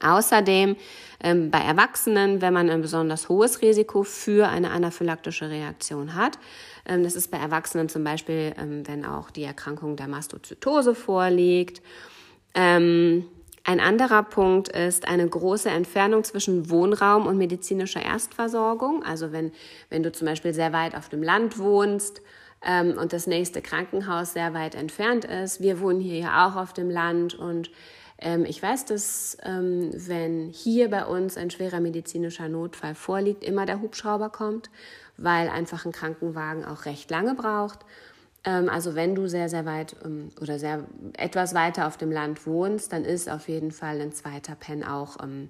Außerdem 0.01 0.77
ähm, 1.21 1.51
bei 1.51 1.59
Erwachsenen, 1.59 2.41
wenn 2.41 2.53
man 2.53 2.69
ein 2.69 2.81
besonders 2.81 3.27
hohes 3.27 3.61
Risiko 3.61 4.03
für 4.03 4.47
eine 4.47 4.71
anaphylaktische 4.71 5.49
Reaktion 5.49 6.15
hat, 6.15 6.39
ähm, 6.85 7.03
das 7.03 7.15
ist 7.15 7.29
bei 7.29 7.39
Erwachsenen 7.39 7.89
zum 7.89 8.05
Beispiel, 8.05 8.53
ähm, 8.57 8.87
wenn 8.87 9.03
auch 9.03 9.31
die 9.31 9.43
Erkrankung 9.43 9.97
der 9.97 10.07
Mastozytose 10.07 10.95
vorliegt 10.95 11.81
ähm, 12.57 13.25
ein 13.63 13.79
anderer 13.79 14.23
Punkt 14.23 14.69
ist 14.69 15.07
eine 15.07 15.27
große 15.27 15.69
Entfernung 15.69 16.23
zwischen 16.23 16.71
Wohnraum 16.71 17.27
und 17.27 17.37
medizinischer 17.37 18.01
Erstversorgung. 18.01 19.03
Also 19.03 19.31
wenn, 19.31 19.51
wenn 19.89 20.01
du 20.01 20.11
zum 20.11 20.25
Beispiel 20.25 20.53
sehr 20.53 20.73
weit 20.73 20.95
auf 20.95 21.07
dem 21.09 21.21
Land 21.21 21.59
wohnst 21.59 22.21
ähm, 22.65 22.97
und 22.97 23.13
das 23.13 23.27
nächste 23.27 23.61
Krankenhaus 23.61 24.33
sehr 24.33 24.53
weit 24.53 24.73
entfernt 24.73 25.25
ist. 25.25 25.61
Wir 25.61 25.79
wohnen 25.81 25.99
hier 25.99 26.17
ja 26.17 26.47
auch 26.47 26.55
auf 26.55 26.73
dem 26.73 26.89
Land 26.89 27.35
und 27.35 27.69
ähm, 28.19 28.45
ich 28.45 28.63
weiß, 28.63 28.85
dass 28.85 29.37
ähm, 29.43 29.91
wenn 29.93 30.49
hier 30.49 30.89
bei 30.89 31.05
uns 31.05 31.37
ein 31.37 31.51
schwerer 31.51 31.79
medizinischer 31.79 32.49
Notfall 32.49 32.95
vorliegt, 32.95 33.43
immer 33.43 33.67
der 33.67 33.81
Hubschrauber 33.81 34.29
kommt, 34.29 34.71
weil 35.17 35.49
einfach 35.49 35.85
ein 35.85 35.91
Krankenwagen 35.91 36.65
auch 36.65 36.85
recht 36.85 37.11
lange 37.11 37.35
braucht. 37.35 37.79
Ähm, 38.47 38.69
also 38.69 38.95
wenn 38.95 39.13
du 39.13 39.27
sehr, 39.27 39.49
sehr 39.49 39.65
weit 39.65 39.95
ähm, 40.05 40.29
oder 40.41 40.57
sehr 40.57 40.85
etwas 41.17 41.53
weiter 41.53 41.85
auf 41.85 41.97
dem 41.97 42.11
Land 42.11 42.47
wohnst, 42.47 42.93
dann 42.93 43.03
ist 43.03 43.29
auf 43.29 43.49
jeden 43.49 43.71
Fall 43.71 43.99
ein 43.99 44.13
zweiter 44.13 44.55
Pen 44.55 44.83
auch 44.83 45.17
ähm, 45.21 45.49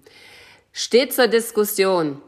steht 0.73 1.13
zur 1.13 1.27
Diskussion. 1.27 2.21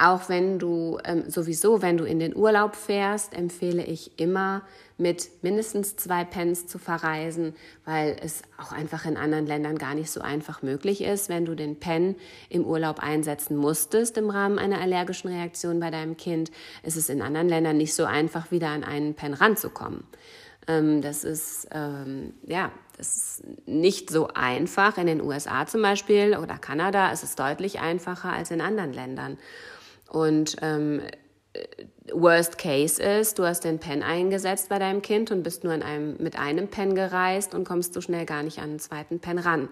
Auch 0.00 0.28
wenn 0.28 0.60
du 0.60 0.98
sowieso, 1.26 1.82
wenn 1.82 1.96
du 1.96 2.04
in 2.04 2.20
den 2.20 2.36
Urlaub 2.36 2.76
fährst, 2.76 3.34
empfehle 3.34 3.84
ich 3.84 4.16
immer 4.20 4.62
mit 5.02 5.28
mindestens 5.42 5.96
zwei 5.96 6.24
Pens 6.24 6.66
zu 6.66 6.78
verreisen, 6.78 7.54
weil 7.84 8.16
es 8.22 8.42
auch 8.56 8.72
einfach 8.72 9.04
in 9.04 9.16
anderen 9.16 9.46
Ländern 9.46 9.76
gar 9.76 9.94
nicht 9.94 10.10
so 10.10 10.20
einfach 10.20 10.62
möglich 10.62 11.02
ist. 11.02 11.28
Wenn 11.28 11.44
du 11.44 11.54
den 11.54 11.78
Pen 11.78 12.14
im 12.48 12.64
Urlaub 12.64 13.00
einsetzen 13.00 13.56
musstest 13.56 14.16
im 14.16 14.30
Rahmen 14.30 14.58
einer 14.58 14.80
allergischen 14.80 15.30
Reaktion 15.30 15.80
bei 15.80 15.90
deinem 15.90 16.16
Kind, 16.16 16.52
ist 16.84 16.96
es 16.96 17.08
in 17.08 17.20
anderen 17.20 17.48
Ländern 17.48 17.76
nicht 17.76 17.94
so 17.94 18.04
einfach, 18.04 18.50
wieder 18.52 18.68
an 18.68 18.84
einen 18.84 19.14
Pen 19.14 19.34
ranzukommen. 19.34 20.04
Ähm, 20.68 21.02
das 21.02 21.24
ist, 21.24 21.68
ähm, 21.72 22.34
ja, 22.46 22.70
das 22.96 23.16
ist 23.16 23.66
nicht 23.66 24.08
so 24.08 24.28
einfach. 24.28 24.96
In 24.98 25.08
den 25.08 25.20
USA 25.20 25.66
zum 25.66 25.82
Beispiel 25.82 26.36
oder 26.36 26.58
Kanada 26.58 27.10
ist 27.10 27.24
es 27.24 27.34
deutlich 27.34 27.80
einfacher 27.80 28.32
als 28.32 28.52
in 28.52 28.60
anderen 28.60 28.92
Ländern. 28.92 29.38
Und 30.08 30.56
ähm, 30.62 31.00
Worst 32.12 32.58
Case 32.58 33.02
ist, 33.02 33.38
du 33.38 33.44
hast 33.44 33.64
den 33.64 33.78
Pen 33.78 34.02
eingesetzt 34.02 34.68
bei 34.68 34.78
deinem 34.78 35.02
Kind 35.02 35.30
und 35.30 35.42
bist 35.42 35.64
nur 35.64 35.74
in 35.74 35.82
einem, 35.82 36.16
mit 36.18 36.38
einem 36.38 36.68
Pen 36.68 36.94
gereist 36.94 37.54
und 37.54 37.64
kommst 37.64 37.94
so 37.94 38.00
schnell 38.00 38.26
gar 38.26 38.42
nicht 38.42 38.58
an 38.58 38.70
einen 38.70 38.78
zweiten 38.80 39.20
Pen 39.20 39.38
ran. 39.38 39.68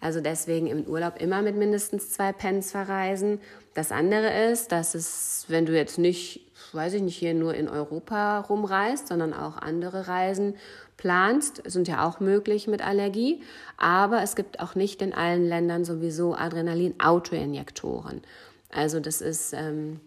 Also 0.00 0.20
deswegen 0.20 0.68
im 0.68 0.84
Urlaub 0.84 1.20
immer 1.20 1.42
mit 1.42 1.56
mindestens 1.56 2.10
zwei 2.12 2.32
Pens 2.32 2.70
verreisen. 2.70 3.40
Das 3.74 3.90
andere 3.90 4.50
ist, 4.50 4.70
dass 4.70 4.94
es, 4.94 5.44
wenn 5.48 5.66
du 5.66 5.74
jetzt 5.74 5.98
nicht, 5.98 6.46
weiß 6.72 6.94
ich 6.94 7.02
nicht, 7.02 7.16
hier 7.16 7.34
nur 7.34 7.54
in 7.54 7.68
Europa 7.68 8.40
rumreist, 8.40 9.08
sondern 9.08 9.34
auch 9.34 9.56
andere 9.56 10.06
Reisen 10.06 10.54
planst, 10.96 11.62
sind 11.64 11.88
ja 11.88 12.06
auch 12.06 12.20
möglich 12.20 12.68
mit 12.68 12.84
Allergie. 12.84 13.42
Aber 13.76 14.22
es 14.22 14.36
gibt 14.36 14.60
auch 14.60 14.76
nicht 14.76 15.02
in 15.02 15.12
allen 15.12 15.48
Ländern 15.48 15.84
sowieso 15.84 16.34
Adrenalin-Autoinjektoren. 16.34 18.22
Also 18.70 19.00
das 19.00 19.20
ist, 19.20 19.52
ähm, 19.52 20.00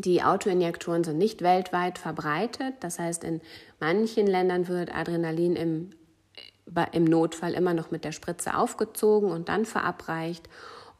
die 0.00 0.22
Autoinjektoren 0.22 1.02
sind 1.02 1.18
nicht 1.18 1.42
weltweit 1.42 1.98
verbreitet. 1.98 2.74
Das 2.80 2.98
heißt, 2.98 3.24
in 3.24 3.40
manchen 3.80 4.26
Ländern 4.26 4.68
wird 4.68 4.94
Adrenalin 4.94 5.56
im, 5.56 5.90
im 6.92 7.04
Notfall 7.04 7.54
immer 7.54 7.74
noch 7.74 7.90
mit 7.90 8.04
der 8.04 8.12
Spritze 8.12 8.56
aufgezogen 8.56 9.30
und 9.30 9.48
dann 9.48 9.64
verabreicht. 9.64 10.48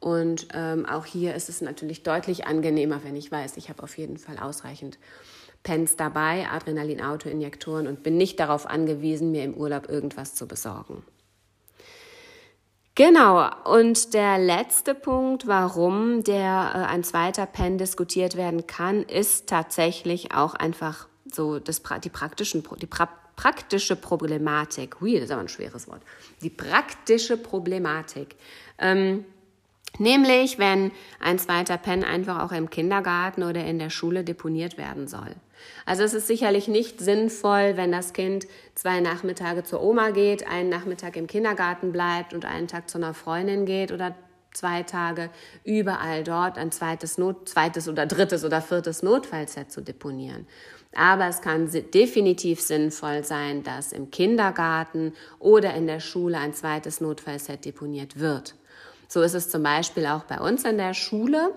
Und 0.01 0.49
ähm, 0.53 0.85
auch 0.87 1.05
hier 1.05 1.35
ist 1.35 1.49
es 1.49 1.61
natürlich 1.61 2.03
deutlich 2.03 2.47
angenehmer, 2.47 3.01
wenn 3.05 3.17
ich 3.17 3.31
weiß, 3.31 3.57
ich 3.57 3.69
habe 3.69 3.83
auf 3.83 3.99
jeden 3.99 4.17
Fall 4.17 4.39
ausreichend 4.39 4.99
Pens 5.63 5.97
dabei, 5.97 6.49
Adrenalin-Autoinjektoren 6.51 7.87
und 7.87 8.03
bin 8.03 8.17
nicht 8.17 8.39
darauf 8.41 8.67
angewiesen, 8.67 9.31
mir 9.31 9.45
im 9.45 9.55
Urlaub 9.55 9.89
irgendwas 9.89 10.35
zu 10.35 10.47
besorgen. 10.47 11.05
Genau, 12.99 13.49
und 13.63 14.13
der 14.13 14.39
letzte 14.39 14.93
Punkt, 14.93 15.47
warum 15.47 16.25
der 16.25 16.73
äh, 16.75 16.79
ein 16.79 17.05
zweiter 17.05 17.47
Pen 17.47 17.79
diskutiert 17.79 18.37
werden 18.37 18.67
kann, 18.67 19.05
ist 19.05 19.49
tatsächlich 19.49 20.35
auch 20.35 20.55
einfach 20.55 21.07
so 21.33 21.61
das, 21.61 21.81
die, 22.03 22.09
praktischen, 22.09 22.65
die 22.81 22.87
pra 22.87 23.09
praktische 23.37 23.95
Problematik. 23.95 25.01
Hui, 25.01 25.15
das 25.15 25.27
ist 25.27 25.31
aber 25.31 25.43
ein 25.43 25.49
schweres 25.49 25.87
Wort. 25.87 26.03
Die 26.43 26.51
praktische 26.51 27.37
Problematik. 27.37 28.35
Ähm, 28.79 29.25
Nämlich, 29.99 30.59
wenn 30.59 30.93
ein 31.21 31.39
zweiter 31.39 31.77
Pen 31.77 32.05
einfach 32.05 32.43
auch 32.43 32.53
im 32.53 32.71
Kindergarten 32.71 33.43
oder 33.43 33.65
in 33.65 33.79
der 33.79 33.91
Schule 33.91 34.25
deponiert 34.25 34.79
werden 34.79 35.09
soll. 35.09 35.35
Also 35.85 36.05
es 36.05 36.15
ist 36.15 36.29
sicherlich 36.29 36.69
nicht 36.69 37.01
sinnvoll, 37.01 37.77
wenn 37.77 37.91
das 37.91 38.13
Kind 38.13 38.47
zwei 38.75 39.01
Nachmittage 39.01 39.65
zur 39.65 39.83
Oma 39.83 40.11
geht, 40.11 40.47
einen 40.47 40.69
Nachmittag 40.69 41.17
im 41.17 41.27
Kindergarten 41.27 41.93
bleibt 41.93 42.33
und 42.33 42.45
einen 42.45 42.69
Tag 42.69 42.89
zu 42.89 42.99
einer 42.99 43.15
Freundin 43.15 43.67
geht 43.67 43.91
oder 43.91 44.15
zwei 44.53 44.83
Tage 44.83 45.31
überall 45.65 46.25
dort 46.25 46.59
ein 46.59 46.73
zweites, 46.73 47.19
Not, 47.19 47.49
zweites 47.49 47.89
oder 47.89 48.07
drittes 48.07 48.45
oder 48.45 48.63
viertes 48.63 49.03
Notfallset 49.03 49.71
zu 49.71 49.81
deponieren. 49.81 50.47
Aber 50.95 51.27
es 51.27 51.43
kann 51.43 51.71
definitiv 51.71 52.61
sinnvoll 52.61 53.25
sein, 53.25 53.63
dass 53.63 53.93
im 53.93 54.11
Kindergarten 54.11 55.13
oder 55.39 55.75
in 55.75 55.87
der 55.87 56.01
Schule 56.01 56.39
ein 56.39 56.55
zweites 56.55 57.01
Notfallset 57.01 57.65
deponiert 57.65 58.19
wird. 58.19 58.55
So 59.09 59.23
ist 59.23 59.35
es 59.35 59.49
zum 59.49 59.63
Beispiel 59.63 60.07
auch 60.07 60.25
bei 60.25 60.39
uns 60.39 60.65
in 60.65 60.77
der 60.77 60.95
Schule. 60.95 61.55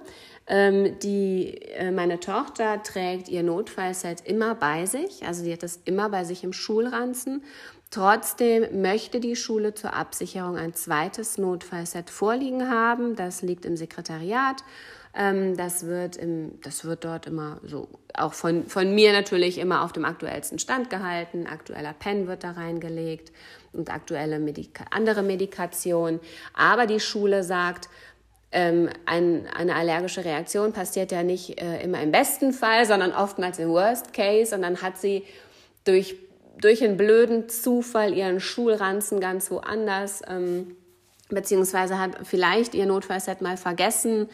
Ähm, 0.47 0.97
die, 0.99 1.61
äh, 1.73 1.91
meine 1.91 2.19
Tochter 2.19 2.81
trägt 2.81 3.29
ihr 3.29 3.43
Notfallset 3.43 4.21
immer 4.25 4.55
bei 4.55 4.85
sich, 4.85 5.25
also 5.25 5.43
die 5.43 5.53
hat 5.53 5.63
das 5.63 5.79
immer 5.85 6.09
bei 6.09 6.23
sich 6.23 6.43
im 6.43 6.51
Schulranzen. 6.51 7.43
Trotzdem 7.91 8.81
möchte 8.81 9.19
die 9.19 9.35
Schule 9.35 9.73
zur 9.73 9.93
Absicherung 9.93 10.57
ein 10.57 10.73
zweites 10.73 11.37
Notfallset 11.37 12.09
vorliegen 12.09 12.69
haben. 12.69 13.17
Das 13.17 13.41
liegt 13.41 13.65
im 13.65 13.75
Sekretariat. 13.75 14.63
Ähm, 15.13 15.57
das, 15.57 15.85
wird 15.85 16.15
im, 16.15 16.59
das 16.61 16.85
wird 16.85 17.03
dort 17.03 17.27
immer 17.27 17.59
so, 17.63 17.89
auch 18.13 18.33
von, 18.33 18.65
von 18.67 18.95
mir 18.95 19.11
natürlich 19.11 19.57
immer 19.57 19.83
auf 19.83 19.91
dem 19.91 20.05
aktuellsten 20.05 20.57
Stand 20.57 20.89
gehalten. 20.89 21.47
Aktueller 21.47 21.93
Pen 21.93 22.27
wird 22.27 22.45
da 22.45 22.51
reingelegt 22.51 23.33
und 23.73 23.89
aktuelle 23.89 24.39
Medika 24.39 24.85
andere 24.91 25.23
Medikation. 25.23 26.19
Aber 26.53 26.85
die 26.85 26.99
Schule 26.99 27.43
sagt, 27.43 27.89
ähm, 28.51 28.89
ein, 29.05 29.47
eine 29.55 29.75
allergische 29.75 30.25
Reaktion 30.25 30.73
passiert 30.73 31.11
ja 31.11 31.23
nicht 31.23 31.61
äh, 31.61 31.81
immer 31.81 32.01
im 32.01 32.11
besten 32.11 32.51
Fall, 32.51 32.85
sondern 32.85 33.13
oftmals 33.13 33.59
im 33.59 33.69
Worst 33.69 34.13
Case. 34.13 34.53
Und 34.53 34.61
dann 34.61 34.81
hat 34.81 34.97
sie 34.97 35.23
durch, 35.85 36.15
durch 36.59 36.83
einen 36.83 36.97
blöden 36.97 37.47
Zufall 37.47 38.13
ihren 38.13 38.39
Schulranzen 38.41 39.21
ganz 39.21 39.49
woanders, 39.51 40.21
ähm, 40.27 40.75
beziehungsweise 41.29 41.97
hat 41.97 42.11
vielleicht 42.23 42.75
ihr 42.75 42.85
Notfallset 42.85 43.41
mal 43.41 43.55
vergessen. 43.55 44.27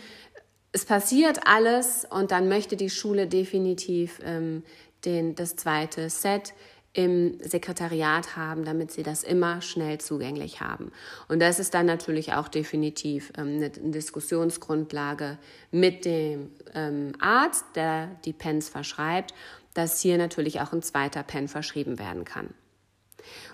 Es 0.72 0.86
passiert 0.86 1.42
alles 1.46 2.08
und 2.10 2.32
dann 2.32 2.50
möchte 2.50 2.76
die 2.76 2.90
Schule 2.90 3.28
definitiv 3.28 4.20
ähm, 4.24 4.64
den, 5.06 5.36
das 5.36 5.56
zweite 5.56 6.10
Set 6.10 6.54
im 6.98 7.38
Sekretariat 7.42 8.36
haben, 8.36 8.66
damit 8.66 8.92
sie 8.92 9.04
das 9.04 9.24
immer 9.24 9.62
schnell 9.62 10.00
zugänglich 10.00 10.62
haben. 10.62 10.92
Und 11.28 11.40
das 11.40 11.60
ist 11.60 11.76
dann 11.76 11.86
natürlich 11.86 12.34
auch 12.34 12.48
definitiv 12.48 13.32
ähm, 13.38 13.58
eine 13.58 13.70
Diskussionsgrundlage 13.70 15.38
mit 15.70 16.06
dem 16.06 16.50
ähm, 16.74 17.12
Arzt, 17.20 17.66
der 17.76 18.10
die 18.26 18.34
Pens 18.34 18.68
verschreibt, 18.70 19.36
dass 19.76 20.02
hier 20.02 20.18
natürlich 20.18 20.60
auch 20.60 20.74
ein 20.74 20.82
zweiter 20.82 21.22
Pen 21.22 21.48
verschrieben 21.48 22.00
werden 22.00 22.26
kann. 22.26 22.50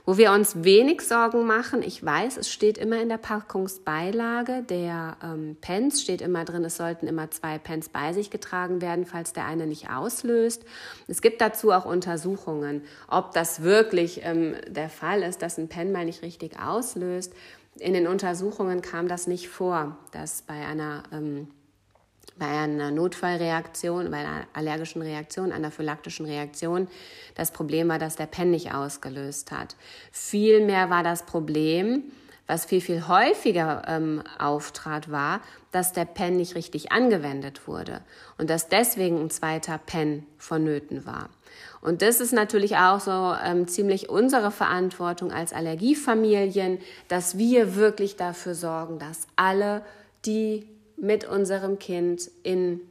Wo 0.06 0.18
wir 0.18 0.32
uns 0.32 0.64
wenig 0.64 1.02
Sorgen 1.02 1.46
machen, 1.46 1.82
ich 1.82 2.04
weiß, 2.04 2.38
es 2.38 2.52
steht 2.52 2.78
immer 2.78 3.02
in 3.02 3.10
der 3.10 3.18
Packungsbeilage 3.18 4.64
der 4.64 5.18
ähm, 5.24 5.56
Pens, 5.62 6.02
steht 6.02 6.22
immer 6.22 6.44
drin, 6.46 6.66
es 6.66 6.78
sollten 6.78 7.08
immer 7.08 7.32
zwei 7.32 7.58
Pens 7.58 7.90
bei 7.90 8.12
sich 8.14 8.30
getragen 8.30 8.82
werden, 8.82 9.06
falls 9.06 9.34
der 9.34 9.46
eine 9.46 9.66
nicht 9.66 9.90
auslöst. 9.90 10.66
Es 11.08 11.22
gibt 11.22 11.40
dazu 11.42 11.72
auch 11.72 11.86
Untersuchungen, 11.86 12.84
ob 13.08 13.34
das 13.34 13.64
wirklich 13.64 14.22
ähm, 14.24 14.56
der 14.68 14.90
Fall 14.90 15.24
ist, 15.24 15.42
dass 15.42 15.58
ein 15.58 15.70
Pen 15.70 15.92
mal 15.92 16.06
nicht 16.06 16.22
richtig 16.22 16.60
auslöst. 16.60 17.34
In 17.80 17.94
den 17.94 18.08
Untersuchungen 18.08 18.82
kam 18.82 19.08
das 19.08 19.28
nicht 19.28 19.48
vor, 19.48 19.98
dass 20.12 20.44
bei 20.44 20.66
einer 20.66 21.04
ähm, 21.12 21.48
bei 22.38 22.48
einer 22.48 22.92
Notfallreaktion, 22.92 24.10
bei 24.12 24.18
einer 24.18 24.48
allergischen 24.54 25.02
Reaktion, 25.02 25.52
einer 25.52 25.72
phylaktische 25.72 26.26
Reaktion, 26.26 26.88
das 27.36 27.52
Problem 27.52 27.90
war, 27.90 28.00
dass 28.00 28.16
der 28.16 28.26
Pen 28.26 28.52
nicht 28.52 28.74
ausgelöst 28.74 29.52
hat. 29.52 29.76
Vielmehr 30.12 30.90
war 30.90 31.04
das 31.04 31.26
Problem, 31.26 32.04
was 32.48 32.66
viel, 32.66 32.82
viel 32.82 33.08
häufiger 33.08 33.84
ähm, 33.88 34.22
auftrat, 34.38 35.10
war, 35.10 35.42
dass 35.72 35.94
der 35.94 36.06
Pen 36.06 36.36
nicht 36.36 36.56
richtig 36.56 36.92
angewendet 36.92 37.68
wurde 37.68 38.02
und 38.38 38.50
dass 38.50 38.68
deswegen 38.68 39.20
ein 39.20 39.30
zweiter 39.30 39.78
Pen 39.78 40.26
vonnöten 40.38 41.06
war. 41.06 41.30
Und 41.82 42.02
das 42.02 42.20
ist 42.20 42.34
natürlich 42.34 42.78
auch 42.78 43.00
so 43.00 43.34
ähm, 43.44 43.68
ziemlich 43.68 44.10
unsere 44.10 44.52
Verantwortung 44.52 45.32
als 45.32 45.54
Allergiefamilien, 45.54 46.80
dass 47.08 47.38
wir 47.38 47.76
wirklich 47.76 48.16
dafür 48.16 48.56
sorgen, 48.56 49.00
dass 49.00 49.28
alle, 49.36 49.84
die 50.26 50.68
mit 50.98 51.26
unserem 51.26 51.80
Kind 51.80 52.30
in 52.44 52.82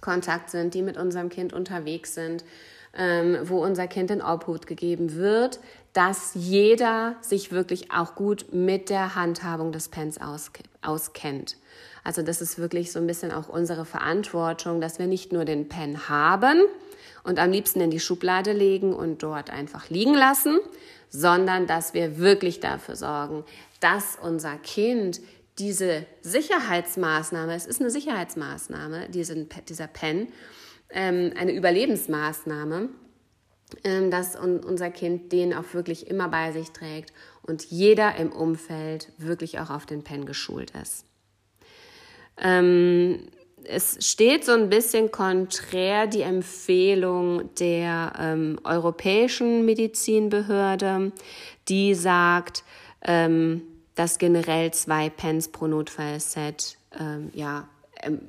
Kontakt 0.00 0.50
sind, 0.50 0.74
die 0.74 0.82
mit 0.82 0.96
unserem 0.96 1.28
Kind 1.28 1.52
unterwegs 1.52 2.14
sind, 2.14 2.44
ähm, 2.96 3.38
wo 3.44 3.62
unser 3.62 3.86
Kind 3.86 4.10
in 4.10 4.22
Obhut 4.22 4.66
gegeben 4.66 5.14
wird, 5.14 5.60
dass 5.92 6.32
jeder 6.34 7.16
sich 7.20 7.52
wirklich 7.52 7.92
auch 7.92 8.14
gut 8.14 8.52
mit 8.52 8.90
der 8.90 9.14
Handhabung 9.14 9.72
des 9.72 9.88
Pens 9.88 10.20
aus, 10.20 10.50
auskennt. 10.82 11.56
Also 12.02 12.22
das 12.22 12.40
ist 12.40 12.58
wirklich 12.58 12.92
so 12.92 12.98
ein 12.98 13.06
bisschen 13.06 13.30
auch 13.30 13.48
unsere 13.48 13.84
Verantwortung, 13.84 14.80
dass 14.80 14.98
wir 14.98 15.06
nicht 15.06 15.32
nur 15.32 15.44
den 15.44 15.68
Pen 15.68 16.08
haben 16.08 16.62
und 17.22 17.38
am 17.38 17.50
liebsten 17.50 17.80
in 17.80 17.90
die 17.90 18.00
Schublade 18.00 18.52
legen 18.52 18.94
und 18.94 19.22
dort 19.22 19.50
einfach 19.50 19.90
liegen 19.90 20.14
lassen, 20.14 20.58
sondern 21.10 21.66
dass 21.66 21.92
wir 21.92 22.18
wirklich 22.18 22.60
dafür 22.60 22.96
sorgen, 22.96 23.44
dass 23.80 24.16
unser 24.20 24.56
Kind 24.56 25.20
diese 25.60 26.06
Sicherheitsmaßnahme, 26.22 27.54
es 27.54 27.66
ist 27.66 27.80
eine 27.80 27.90
Sicherheitsmaßnahme, 27.90 29.10
diesen, 29.10 29.48
dieser 29.68 29.86
PEN, 29.86 30.28
ähm, 30.88 31.32
eine 31.36 31.52
Überlebensmaßnahme, 31.52 32.88
ähm, 33.84 34.10
dass 34.10 34.36
un, 34.36 34.64
unser 34.64 34.90
Kind 34.90 35.32
den 35.32 35.54
auch 35.54 35.74
wirklich 35.74 36.08
immer 36.08 36.28
bei 36.28 36.50
sich 36.52 36.70
trägt 36.70 37.12
und 37.42 37.66
jeder 37.66 38.16
im 38.16 38.32
Umfeld 38.32 39.12
wirklich 39.18 39.60
auch 39.60 39.70
auf 39.70 39.86
den 39.86 40.02
PEN 40.02 40.24
geschult 40.24 40.72
ist. 40.82 41.04
Ähm, 42.38 43.28
es 43.64 43.98
steht 44.00 44.46
so 44.46 44.52
ein 44.52 44.70
bisschen 44.70 45.10
konträr 45.10 46.06
die 46.06 46.22
Empfehlung 46.22 47.54
der 47.56 48.14
ähm, 48.18 48.58
Europäischen 48.64 49.66
Medizinbehörde, 49.66 51.12
die 51.68 51.94
sagt, 51.94 52.64
ähm, 53.02 53.62
dass 54.00 54.16
generell 54.16 54.70
zwei 54.70 55.10
Pens 55.10 55.48
pro 55.48 55.66
Notfallset 55.66 56.78
ähm, 56.98 57.28
ja, 57.34 57.68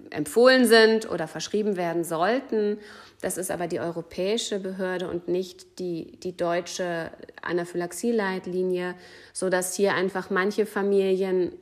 empfohlen 0.09 0.65
sind 0.65 1.09
oder 1.09 1.29
verschrieben 1.29 1.77
werden 1.77 2.03
sollten. 2.03 2.77
Das 3.21 3.37
ist 3.37 3.49
aber 3.51 3.67
die 3.67 3.79
europäische 3.79 4.59
Behörde 4.59 5.09
und 5.09 5.29
nicht 5.29 5.79
die, 5.79 6.19
die 6.19 6.35
deutsche 6.35 7.09
Anaphylaxie-Leitlinie, 7.41 8.95
sodass 9.31 9.73
hier 9.73 9.93
einfach 9.93 10.29
manche 10.29 10.65
Familien 10.65 11.53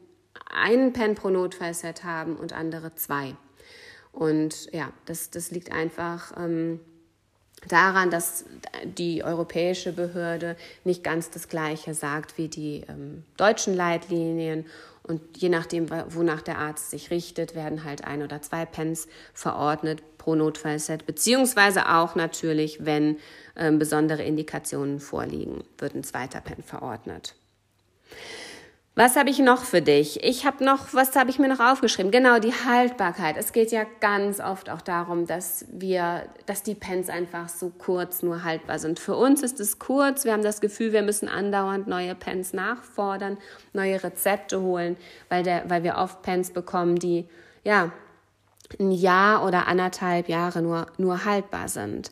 einen 0.51 0.91
Pen 0.91 1.13
pro 1.13 1.29
Notfallset 1.29 2.03
haben 2.03 2.35
und 2.35 2.51
andere 2.51 2.95
zwei. 2.95 3.35
Und 4.11 4.73
ja, 4.73 4.91
das, 5.05 5.29
das 5.29 5.51
liegt 5.51 5.71
einfach 5.71 6.35
ähm, 6.35 6.79
daran, 7.67 8.09
dass 8.09 8.45
die 8.83 9.23
europäische 9.23 9.91
Behörde 9.91 10.55
nicht 10.83 11.03
ganz 11.03 11.29
das 11.29 11.49
Gleiche 11.49 11.93
sagt 11.93 12.37
wie 12.37 12.47
die 12.47 12.83
ähm, 12.87 13.23
deutschen 13.37 13.75
Leitlinien. 13.75 14.65
Und 15.03 15.21
je 15.37 15.49
nachdem, 15.49 15.89
wonach 15.89 16.41
der 16.41 16.59
Arzt 16.59 16.91
sich 16.91 17.09
richtet, 17.09 17.55
werden 17.55 17.83
halt 17.83 18.05
ein 18.05 18.21
oder 18.21 18.41
zwei 18.41 18.65
Pens 18.65 19.07
verordnet 19.33 20.03
pro 20.19 20.35
Notfallset, 20.35 21.05
beziehungsweise 21.05 21.89
auch 21.89 22.15
natürlich, 22.15 22.85
wenn 22.85 23.17
ähm, 23.55 23.79
besondere 23.79 24.23
Indikationen 24.23 24.99
vorliegen, 24.99 25.63
wird 25.79 25.95
ein 25.95 26.03
zweiter 26.03 26.41
Pen 26.41 26.61
verordnet. 26.61 27.33
Was 28.99 29.15
habe 29.15 29.29
ich 29.29 29.39
noch 29.39 29.63
für 29.63 29.81
dich? 29.81 30.21
Ich 30.25 30.45
habe 30.45 30.61
noch, 30.61 30.93
was 30.93 31.15
habe 31.15 31.29
ich 31.29 31.39
mir 31.39 31.47
noch 31.47 31.61
aufgeschrieben? 31.61 32.11
Genau, 32.11 32.37
die 32.39 32.51
Haltbarkeit. 32.51 33.37
Es 33.37 33.53
geht 33.53 33.71
ja 33.71 33.85
ganz 34.01 34.41
oft 34.41 34.69
auch 34.69 34.81
darum, 34.81 35.25
dass 35.25 35.63
wir, 35.71 36.25
dass 36.45 36.63
die 36.63 36.75
Pens 36.75 37.07
einfach 37.07 37.47
so 37.47 37.69
kurz 37.69 38.23
nur 38.23 38.43
haltbar 38.43 38.77
sind. 38.77 38.99
Für 38.99 39.15
uns 39.15 39.41
ist 39.41 39.61
es 39.61 39.79
kurz. 39.79 40.25
Wir 40.25 40.33
haben 40.33 40.43
das 40.43 40.59
Gefühl, 40.59 40.91
wir 40.91 41.01
müssen 41.01 41.29
andauernd 41.29 41.87
neue 41.87 42.13
Pens 42.13 42.51
nachfordern, 42.51 43.37
neue 43.71 44.03
Rezepte 44.03 44.59
holen, 44.59 44.97
weil 45.29 45.43
der, 45.43 45.69
weil 45.69 45.83
wir 45.83 45.95
oft 45.95 46.21
Pens 46.21 46.51
bekommen, 46.51 46.97
die, 46.97 47.25
ja, 47.63 47.93
ein 48.81 48.91
Jahr 48.91 49.47
oder 49.47 49.67
anderthalb 49.67 50.27
Jahre 50.27 50.61
nur, 50.61 50.87
nur 50.97 51.23
haltbar 51.23 51.69
sind. 51.69 52.11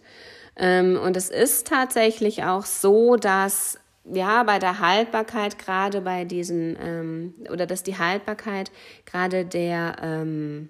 Ähm, 0.56 0.98
und 0.98 1.18
es 1.18 1.30
ist 1.32 1.68
tatsächlich 1.68 2.46
auch 2.46 2.66
so, 2.66 3.18
dass 3.18 3.78
ja, 4.12 4.44
bei 4.44 4.60
der 4.60 4.80
Haltbarkeit, 4.80 5.60
gerade 5.60 6.02
bei 6.02 6.26
diesen, 6.26 6.78
ähm, 6.82 7.34
oder 7.52 7.66
dass 7.66 7.84
die 7.84 7.98
Haltbarkeit 7.98 8.72
gerade 9.06 9.46
der 9.46 9.96
ähm, 10.02 10.70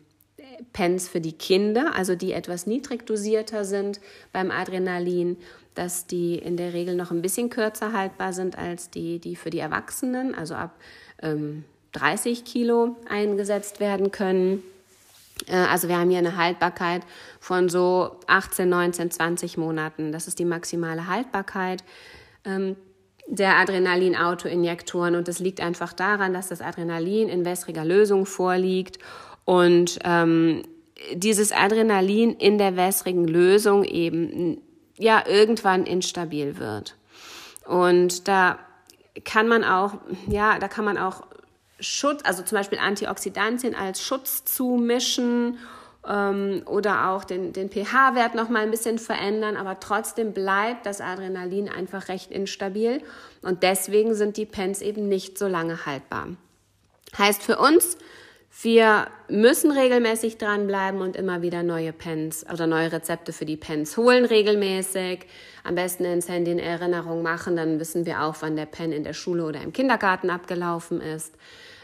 Pens 0.74 1.08
für 1.08 1.22
die 1.22 1.34
Kinder, 1.34 1.94
also 1.96 2.16
die 2.16 2.34
etwas 2.34 2.68
niedrig 2.68 3.06
dosierter 3.06 3.66
sind 3.66 4.00
beim 4.32 4.52
Adrenalin, 4.52 5.38
dass 5.76 6.08
die 6.08 6.36
in 6.36 6.58
der 6.58 6.74
Regel 6.74 6.96
noch 6.96 7.12
ein 7.12 7.22
bisschen 7.22 7.50
kürzer 7.50 7.94
haltbar 7.94 8.34
sind 8.34 8.58
als 8.58 8.90
die, 8.90 9.20
die 9.20 9.36
für 9.36 9.52
die 9.52 9.60
Erwachsenen, 9.60 10.34
also 10.34 10.56
ab 10.56 10.76
ähm, 11.22 11.64
30 11.92 12.46
Kilo 12.46 12.96
eingesetzt 13.08 13.80
werden 13.80 14.12
können. 14.12 14.64
Äh, 15.48 15.56
also 15.56 15.88
wir 15.88 15.98
haben 15.98 16.10
hier 16.10 16.20
eine 16.20 16.38
Haltbarkeit 16.38 17.04
von 17.40 17.70
so 17.70 18.20
18, 18.26 18.68
19, 18.68 19.12
20 19.12 19.58
Monaten. 19.58 20.12
Das 20.12 20.28
ist 20.28 20.40
die 20.40 20.46
maximale 20.46 21.08
Haltbarkeit 21.08 21.84
ähm, 22.44 22.76
der 23.28 23.58
Adrenalin-Autoinjektoren. 23.58 25.16
Und 25.16 25.28
das 25.28 25.40
liegt 25.40 25.62
einfach 25.62 25.94
daran, 25.94 26.34
dass 26.34 26.48
das 26.48 26.62
Adrenalin 26.62 27.30
in 27.30 27.46
wässriger 27.46 27.86
Lösung 27.86 28.26
vorliegt 28.26 29.00
und 29.46 30.00
ähm, 30.04 30.64
dieses 31.14 31.52
Adrenalin 31.52 32.34
in 32.34 32.58
der 32.58 32.76
wässrigen 32.76 33.28
Lösung 33.28 33.84
eben 33.84 34.62
ja 34.98 35.24
irgendwann 35.28 35.86
instabil 35.86 36.58
wird. 36.58 36.96
Und 37.66 38.28
da 38.28 38.60
kann 39.24 39.48
man 39.48 39.64
auch, 39.64 39.94
ja, 40.28 40.60
da 40.60 40.68
kann 40.68 40.86
man 40.86 40.98
auch 40.98 41.24
Schutz, 41.80 42.22
also 42.24 42.44
zum 42.44 42.58
Beispiel 42.58 42.80
Antioxidantien 42.80 43.76
als 43.76 44.02
Schutz 44.02 44.46
zumischen 44.46 45.60
ähm, 46.08 46.64
oder 46.66 47.10
auch 47.10 47.24
den, 47.24 47.54
den 47.54 47.70
pH-Wert 47.70 48.36
noch 48.36 48.50
mal 48.50 48.64
ein 48.64 48.72
bisschen 48.72 49.00
verändern, 49.00 49.58
aber 49.58 49.80
trotzdem 49.80 50.34
bleibt 50.34 50.86
das 50.86 51.02
Adrenalin 51.02 51.70
einfach 51.70 52.08
recht 52.08 52.32
instabil 52.32 53.02
und 53.42 53.64
deswegen 53.64 54.16
sind 54.16 54.38
die 54.38 54.46
Pens 54.46 54.82
eben 54.82 55.08
nicht 55.08 55.38
so 55.38 55.48
lange 55.48 55.86
haltbar. 55.86 56.30
Heißt 57.18 57.44
für 57.44 57.58
uns, 57.58 57.98
wir 58.62 59.08
müssen 59.30 59.72
regelmäßig 59.72 60.40
dranbleiben 60.40 61.02
und 61.02 61.16
immer 61.16 61.44
wieder 61.44 61.62
neue 61.62 61.94
Pens 61.94 62.44
oder 62.52 62.66
neue 62.66 62.92
Rezepte 62.92 63.32
für 63.32 63.46
die 63.46 63.58
Pens 63.58 63.98
holen 63.98 64.26
regelmäßig. 64.26 65.28
Am 65.64 65.76
besten 65.76 66.06
ins 66.06 66.28
Handy 66.28 66.52
in 66.52 66.60
Erinnerung 66.60 67.22
machen, 67.22 67.56
dann 67.56 67.80
wissen 67.80 68.08
wir 68.08 68.24
auch, 68.24 68.38
wann 68.40 68.56
der 68.56 68.66
Pen 68.66 68.92
in 68.92 69.04
der 69.04 69.14
Schule 69.14 69.46
oder 69.46 69.62
im 69.62 69.74
Kindergarten 69.74 70.32
abgelaufen 70.32 71.02
ist. 71.02 71.36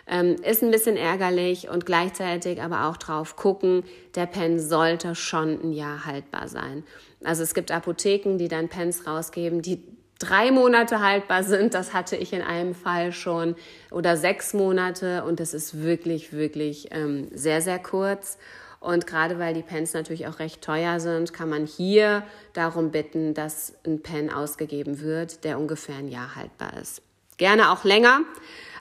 Ähm, 0.05 0.35
ist 0.43 0.61
ein 0.61 0.71
bisschen 0.71 0.97
ärgerlich 0.97 1.69
und 1.69 1.85
gleichzeitig 1.85 2.61
aber 2.61 2.89
auch 2.89 2.97
drauf 2.97 3.35
gucken, 3.35 3.83
der 4.15 4.25
Pen 4.25 4.59
sollte 4.59 5.15
schon 5.15 5.61
ein 5.63 5.71
Jahr 5.71 6.05
haltbar 6.05 6.49
sein. 6.49 6.83
Also 7.23 7.43
es 7.43 7.53
gibt 7.53 7.71
Apotheken, 7.71 8.37
die 8.37 8.49
dann 8.49 8.67
Pens 8.67 9.07
rausgeben, 9.07 9.61
die 9.61 9.81
drei 10.19 10.51
Monate 10.51 10.99
haltbar 10.99 11.43
sind. 11.43 11.73
Das 11.73 11.93
hatte 11.93 12.15
ich 12.15 12.33
in 12.33 12.41
einem 12.41 12.75
Fall 12.75 13.11
schon 13.11 13.55
oder 13.91 14.17
sechs 14.17 14.53
Monate 14.53 15.23
und 15.23 15.39
das 15.39 15.53
ist 15.53 15.81
wirklich, 15.81 16.33
wirklich 16.33 16.89
ähm, 16.91 17.29
sehr, 17.33 17.61
sehr 17.61 17.79
kurz. 17.79 18.37
Und 18.79 19.07
gerade 19.07 19.39
weil 19.39 19.53
die 19.53 19.61
Pens 19.61 19.93
natürlich 19.93 20.27
auch 20.27 20.39
recht 20.39 20.61
teuer 20.61 20.99
sind, 20.99 21.31
kann 21.31 21.47
man 21.47 21.65
hier 21.65 22.23
darum 22.51 22.91
bitten, 22.91 23.33
dass 23.33 23.75
ein 23.85 24.01
Pen 24.01 24.29
ausgegeben 24.29 24.99
wird, 24.99 25.45
der 25.45 25.57
ungefähr 25.57 25.95
ein 25.95 26.09
Jahr 26.09 26.35
haltbar 26.35 26.73
ist. 26.81 27.01
Gerne 27.37 27.71
auch 27.71 27.85
länger. 27.85 28.21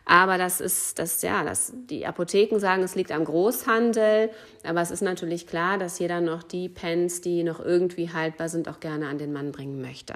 Aber 0.04 0.36
das 0.36 0.60
ist, 0.60 0.98
das, 0.98 1.22
ja, 1.22 1.44
das, 1.44 1.72
die 1.74 2.06
Apotheken 2.06 2.58
sagen, 2.58 2.82
es 2.82 2.94
liegt 2.94 3.12
am 3.12 3.24
Großhandel. 3.24 4.30
Aber 4.64 4.80
es 4.80 4.90
ist 4.90 5.02
natürlich 5.02 5.46
klar, 5.46 5.78
dass 5.78 5.98
jeder 5.98 6.20
noch 6.20 6.42
die 6.42 6.68
Pens, 6.68 7.20
die 7.20 7.44
noch 7.44 7.60
irgendwie 7.60 8.10
haltbar 8.12 8.48
sind, 8.48 8.68
auch 8.68 8.80
gerne 8.80 9.08
an 9.08 9.18
den 9.18 9.32
Mann 9.32 9.52
bringen 9.52 9.80
möchte. 9.80 10.14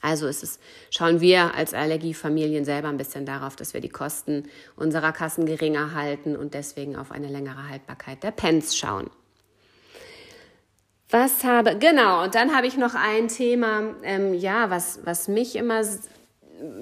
Also 0.00 0.26
ist 0.26 0.42
es, 0.42 0.60
schauen 0.90 1.20
wir 1.20 1.54
als 1.54 1.74
Allergiefamilien 1.74 2.64
selber 2.64 2.88
ein 2.88 2.98
bisschen 2.98 3.26
darauf, 3.26 3.56
dass 3.56 3.74
wir 3.74 3.80
die 3.80 3.88
Kosten 3.88 4.48
unserer 4.76 5.12
Kassen 5.12 5.44
geringer 5.44 5.92
halten 5.94 6.36
und 6.36 6.54
deswegen 6.54 6.94
auf 6.94 7.10
eine 7.10 7.28
längere 7.28 7.68
Haltbarkeit 7.68 8.22
der 8.22 8.30
Pens 8.30 8.76
schauen. 8.76 9.10
Was 11.10 11.42
habe, 11.42 11.78
genau, 11.78 12.24
und 12.24 12.34
dann 12.34 12.54
habe 12.54 12.66
ich 12.66 12.76
noch 12.76 12.94
ein 12.94 13.28
Thema, 13.28 13.94
ähm, 14.02 14.34
ja, 14.34 14.68
was, 14.68 15.00
was 15.04 15.26
mich 15.26 15.56
immer 15.56 15.82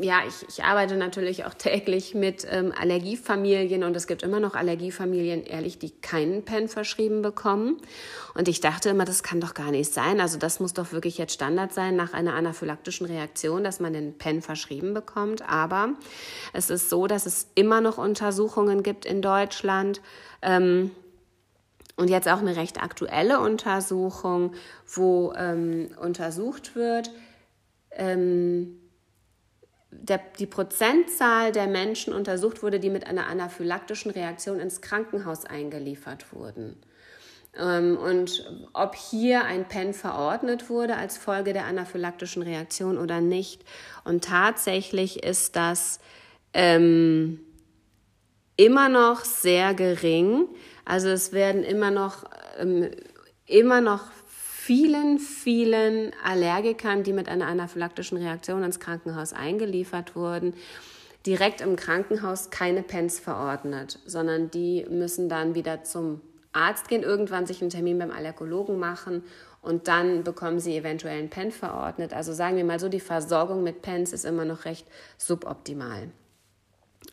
ja, 0.01 0.21
ich, 0.27 0.49
ich 0.49 0.65
arbeite 0.65 0.97
natürlich 0.97 1.45
auch 1.45 1.55
täglich 1.55 2.15
mit 2.15 2.47
ähm, 2.51 2.73
Allergiefamilien 2.79 3.85
und 3.85 3.95
es 3.97 4.07
gibt 4.07 4.23
immer 4.23 4.41
noch 4.41 4.55
Allergiefamilien, 4.55 5.45
ehrlich, 5.45 5.79
die 5.79 5.91
keinen 5.91 6.45
Pen 6.45 6.69
verschrieben 6.69 7.23
bekommen. 7.23 7.77
Und 8.35 8.49
ich 8.49 8.61
dachte 8.61 8.91
immer, 8.91 9.05
das 9.05 9.23
kann 9.23 9.41
doch 9.41 9.55
gar 9.55 9.71
nicht 9.71 9.93
sein. 9.93 10.21
Also 10.21 10.39
das 10.39 10.61
muss 10.61 10.73
doch 10.73 10.93
wirklich 10.93 11.19
jetzt 11.19 11.35
Standard 11.35 11.73
sein 11.73 11.97
nach 11.97 12.15
einer 12.15 12.35
anaphylaktischen 12.35 13.07
Reaktion, 13.07 13.65
dass 13.65 13.81
man 13.81 13.93
den 13.93 14.17
Pen 14.17 14.41
verschrieben 14.41 14.95
bekommt. 14.95 15.47
Aber 15.49 15.91
es 16.53 16.71
ist 16.71 16.89
so, 16.89 17.07
dass 17.07 17.27
es 17.27 17.49
immer 17.55 17.81
noch 17.81 17.99
Untersuchungen 17.99 18.83
gibt 18.83 19.05
in 19.05 19.21
Deutschland. 19.21 20.01
Ähm, 20.41 20.91
und 21.97 22.09
jetzt 22.09 22.29
auch 22.29 22.41
eine 22.41 22.57
recht 22.57 22.83
aktuelle 22.83 23.41
Untersuchung, 23.41 24.53
wo 24.87 25.33
ähm, 25.37 25.89
untersucht 26.01 26.77
wird, 26.77 27.11
ähm, 27.91 28.79
der, 30.03 30.21
die 30.39 30.47
Prozentzahl 30.47 31.53
der 31.53 31.67
Menschen 31.67 32.13
untersucht 32.13 32.63
wurde, 32.63 32.81
die 32.81 32.91
mit 32.91 33.07
einer 33.07 33.27
anaphylaktischen 33.27 34.11
Reaktion 34.11 34.61
ins 34.61 34.81
Krankenhaus 34.81 35.45
eingeliefert 35.45 36.33
wurden. 36.33 36.77
Ähm, 37.59 37.97
und 37.97 38.45
ob 38.73 38.95
hier 38.95 39.45
ein 39.45 39.67
PEN 39.67 39.95
verordnet 39.95 40.69
wurde 40.69 40.97
als 40.97 41.17
Folge 41.17 41.53
der 41.53 41.65
anaphylaktischen 41.65 42.43
Reaktion 42.43 42.99
oder 42.99 43.21
nicht. 43.21 43.63
Und 44.05 44.25
tatsächlich 44.25 45.25
ist 45.25 45.57
das 45.57 46.01
ähm, 46.53 47.41
immer 48.57 48.89
noch 48.89 49.25
sehr 49.25 49.75
gering. 49.75 50.49
Also 50.85 51.09
es 51.09 51.33
werden 51.33 51.63
immer 51.65 51.91
noch, 51.91 52.25
ähm, 52.59 52.91
immer 53.47 53.81
noch 53.81 54.05
vielen, 54.67 55.21
vielen 55.21 56.11
Allergikern, 56.25 57.05
die 57.05 57.13
mit 57.13 57.29
einer 57.29 57.47
anaphylaktischen 57.47 58.19
Reaktion 58.19 58.65
ins 58.65 58.81
Krankenhaus 58.81 59.33
eingeliefert 59.33 60.17
wurden, 60.17 60.55
direkt 61.25 61.61
im 61.61 61.77
Krankenhaus 61.77 62.51
keine 62.51 62.83
Pens 62.83 63.21
verordnet, 63.21 64.01
sondern 64.07 64.51
die 64.51 64.85
müssen 64.91 65.29
dann 65.29 65.55
wieder 65.55 65.85
zum 65.85 66.21
Arzt 66.53 66.89
gehen, 66.89 67.05
irgendwann 67.05 67.47
sich 67.47 67.61
einen 67.61 67.71
Termin 67.71 67.99
beim 68.01 68.11
Allergologen 68.11 68.77
machen 68.77 69.23
und 69.63 69.87
dann 69.87 70.25
bekommen 70.25 70.59
sie 70.59 70.77
eventuell 70.77 71.19
einen 71.19 71.31
Pen 71.31 71.53
verordnet. 71.53 72.13
Also 72.13 72.33
sagen 72.33 72.57
wir 72.57 72.65
mal 72.65 72.81
so, 72.81 72.89
die 72.89 72.99
Versorgung 72.99 73.63
mit 73.63 73.83
Pens 73.83 74.13
ist 74.13 74.25
immer 74.25 74.45
noch 74.45 74.65
recht 74.65 74.89
suboptimal. 75.17 76.11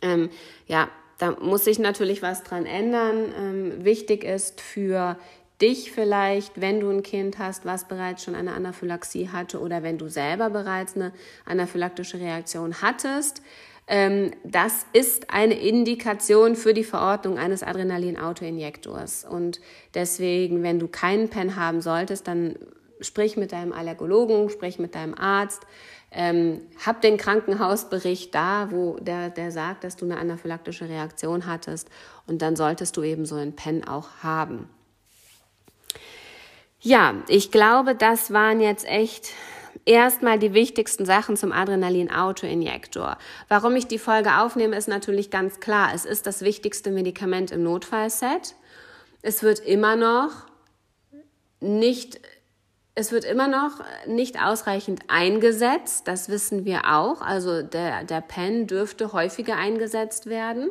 Ähm, 0.01 0.31
ja, 0.65 0.89
da 1.19 1.31
muss 1.39 1.65
sich 1.65 1.77
natürlich 1.77 2.23
was 2.23 2.41
dran 2.41 2.65
ändern. 2.65 3.31
Ähm, 3.37 3.85
wichtig 3.85 4.23
ist 4.23 4.59
für 4.59 5.17
dich 5.63 5.93
vielleicht, 5.93 6.59
wenn 6.59 6.81
du 6.81 6.89
ein 6.89 7.03
Kind 7.03 7.39
hast, 7.39 7.65
was 7.65 7.87
bereits 7.87 8.23
schon 8.23 8.35
eine 8.35 8.53
Anaphylaxie 8.53 9.29
hatte 9.29 9.61
oder 9.61 9.81
wenn 9.81 9.97
du 9.97 10.09
selber 10.09 10.49
bereits 10.49 10.95
eine 10.95 11.13
anaphylaktische 11.45 12.19
Reaktion 12.19 12.81
hattest. 12.81 13.41
Ähm, 13.87 14.31
das 14.43 14.85
ist 14.91 15.29
eine 15.29 15.57
Indikation 15.57 16.57
für 16.57 16.73
die 16.73 16.83
Verordnung 16.83 17.37
eines 17.37 17.63
Adrenalin-Autoinjektors. 17.63 19.23
Und 19.23 19.61
deswegen, 19.93 20.63
wenn 20.63 20.79
du 20.79 20.89
keinen 20.89 21.29
PEN 21.29 21.55
haben 21.55 21.79
solltest, 21.79 22.27
dann 22.27 22.55
sprich 22.99 23.37
mit 23.37 23.53
deinem 23.53 23.71
Allergologen, 23.71 24.49
sprich 24.49 24.79
mit 24.79 24.95
deinem 24.95 25.13
Arzt, 25.13 25.61
ähm, 26.11 26.59
hab 26.85 27.01
den 27.01 27.15
Krankenhausbericht 27.15 28.35
da, 28.35 28.67
wo 28.69 28.97
der, 28.99 29.29
der 29.29 29.51
sagt, 29.51 29.85
dass 29.85 29.95
du 29.95 30.05
eine 30.05 30.17
anaphylaktische 30.17 30.89
Reaktion 30.89 31.47
hattest 31.47 31.89
und 32.27 32.41
dann 32.41 32.57
solltest 32.57 32.97
du 32.97 33.03
eben 33.03 33.25
so 33.25 33.35
einen 33.35 33.55
PEN 33.55 33.87
auch 33.87 34.09
haben. 34.21 34.67
Ja, 36.85 37.15
ich 37.29 37.49
glaube, 37.49 37.95
das 37.95 38.33
waren 38.33 38.59
jetzt 38.59 38.85
echt 38.85 39.29
erstmal 39.85 40.37
die 40.37 40.53
wichtigsten 40.53 41.05
Sachen 41.05 41.37
zum 41.37 41.53
Adrenalin-Autoinjektor. 41.53 43.17
Warum 43.47 43.77
ich 43.77 43.87
die 43.87 43.97
Folge 43.97 44.37
aufnehme, 44.39 44.75
ist 44.75 44.89
natürlich 44.89 45.31
ganz 45.31 45.61
klar. 45.61 45.91
Es 45.95 46.03
ist 46.03 46.27
das 46.27 46.41
wichtigste 46.41 46.91
Medikament 46.91 47.51
im 47.51 47.63
Notfallset. 47.63 48.55
Es 49.21 49.43
wird 49.43 49.59
immer 49.59 49.95
noch 49.95 50.31
nicht 51.61 52.19
es 52.95 53.11
wird 53.11 53.25
immer 53.25 53.47
noch 53.47 53.79
nicht 54.05 54.39
ausreichend 54.39 55.01
eingesetzt, 55.07 56.07
das 56.07 56.29
wissen 56.29 56.63
wir 56.63 56.93
auch. 56.93 57.21
Also 57.21 57.63
der, 57.63 58.03
der 58.03 58.21
Pen 58.21 58.67
dürfte 58.67 59.13
häufiger 59.13 59.55
eingesetzt 59.55 60.27
werden. 60.27 60.69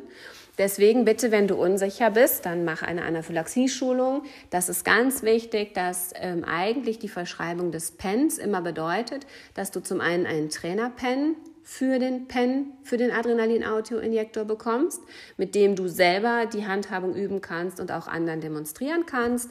Deswegen 0.59 1.07
bitte, 1.07 1.31
wenn 1.31 1.49
du 1.49 1.55
unsicher 1.55 2.11
bist, 2.11 2.45
dann 2.45 2.65
mach 2.65 2.83
eine 2.83 3.05
Anaphylaxie-Schulung. 3.05 4.23
Das 4.51 4.69
ist 4.69 4.85
ganz 4.85 5.23
wichtig, 5.23 5.73
dass 5.73 6.13
ähm, 6.17 6.45
eigentlich 6.45 6.99
die 6.99 7.09
Verschreibung 7.09 7.73
des 7.73 7.93
Pens 7.93 8.37
immer 8.37 8.61
bedeutet, 8.61 9.27
dass 9.55 9.71
du 9.71 9.81
zum 9.81 10.03
einen 10.03 10.27
einen 10.27 10.51
Trainer-Pen 10.51 11.37
für 11.63 11.99
den 11.99 12.29
Pen, 12.29 12.73
für 12.83 12.99
den 12.99 13.13
Adrenalin-Auto-Injektor 13.13 14.45
bekommst, 14.45 15.01
mit 15.39 15.55
dem 15.55 15.75
du 15.75 15.89
selber 15.89 16.45
die 16.45 16.67
Handhabung 16.67 17.15
üben 17.15 17.41
kannst 17.41 17.81
und 17.81 17.91
auch 17.91 18.07
anderen 18.07 18.43
demonstrieren 18.43 19.07
kannst. 19.07 19.51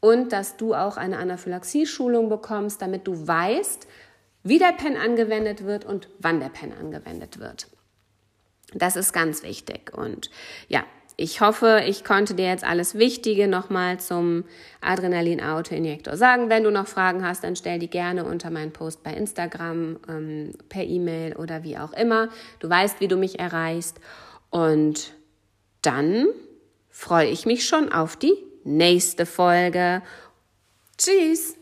Und 0.00 0.32
dass 0.32 0.56
du 0.58 0.74
auch 0.74 0.98
eine 0.98 1.16
Anaphylaxie-Schulung 1.16 2.28
bekommst, 2.28 2.82
damit 2.82 3.06
du 3.06 3.26
weißt, 3.26 3.86
wie 4.42 4.58
der 4.58 4.72
Pen 4.72 4.96
angewendet 4.96 5.64
wird 5.64 5.84
und 5.86 6.08
wann 6.18 6.40
der 6.40 6.48
Pen 6.48 6.72
angewendet 6.72 7.38
wird. 7.38 7.68
Das 8.74 8.96
ist 8.96 9.12
ganz 9.12 9.42
wichtig. 9.42 9.92
Und 9.96 10.30
ja, 10.68 10.84
ich 11.16 11.40
hoffe, 11.40 11.82
ich 11.86 12.04
konnte 12.04 12.34
dir 12.34 12.46
jetzt 12.46 12.64
alles 12.64 12.94
Wichtige 12.94 13.46
nochmal 13.46 14.00
zum 14.00 14.44
Adrenalin-Auto-Injektor 14.80 16.16
sagen. 16.16 16.48
Wenn 16.48 16.64
du 16.64 16.70
noch 16.70 16.86
Fragen 16.86 17.24
hast, 17.26 17.44
dann 17.44 17.54
stell 17.54 17.78
die 17.78 17.90
gerne 17.90 18.24
unter 18.24 18.50
meinen 18.50 18.72
Post 18.72 19.02
bei 19.02 19.12
Instagram, 19.12 19.98
ähm, 20.08 20.52
per 20.68 20.84
E-Mail 20.84 21.36
oder 21.36 21.62
wie 21.62 21.78
auch 21.78 21.92
immer. 21.92 22.28
Du 22.60 22.68
weißt, 22.68 23.00
wie 23.00 23.08
du 23.08 23.16
mich 23.16 23.38
erreichst. 23.38 24.00
Und 24.50 25.14
dann 25.82 26.26
freue 26.88 27.28
ich 27.28 27.46
mich 27.46 27.66
schon 27.66 27.92
auf 27.92 28.16
die 28.16 28.34
nächste 28.64 29.26
Folge. 29.26 30.02
Tschüss! 30.96 31.61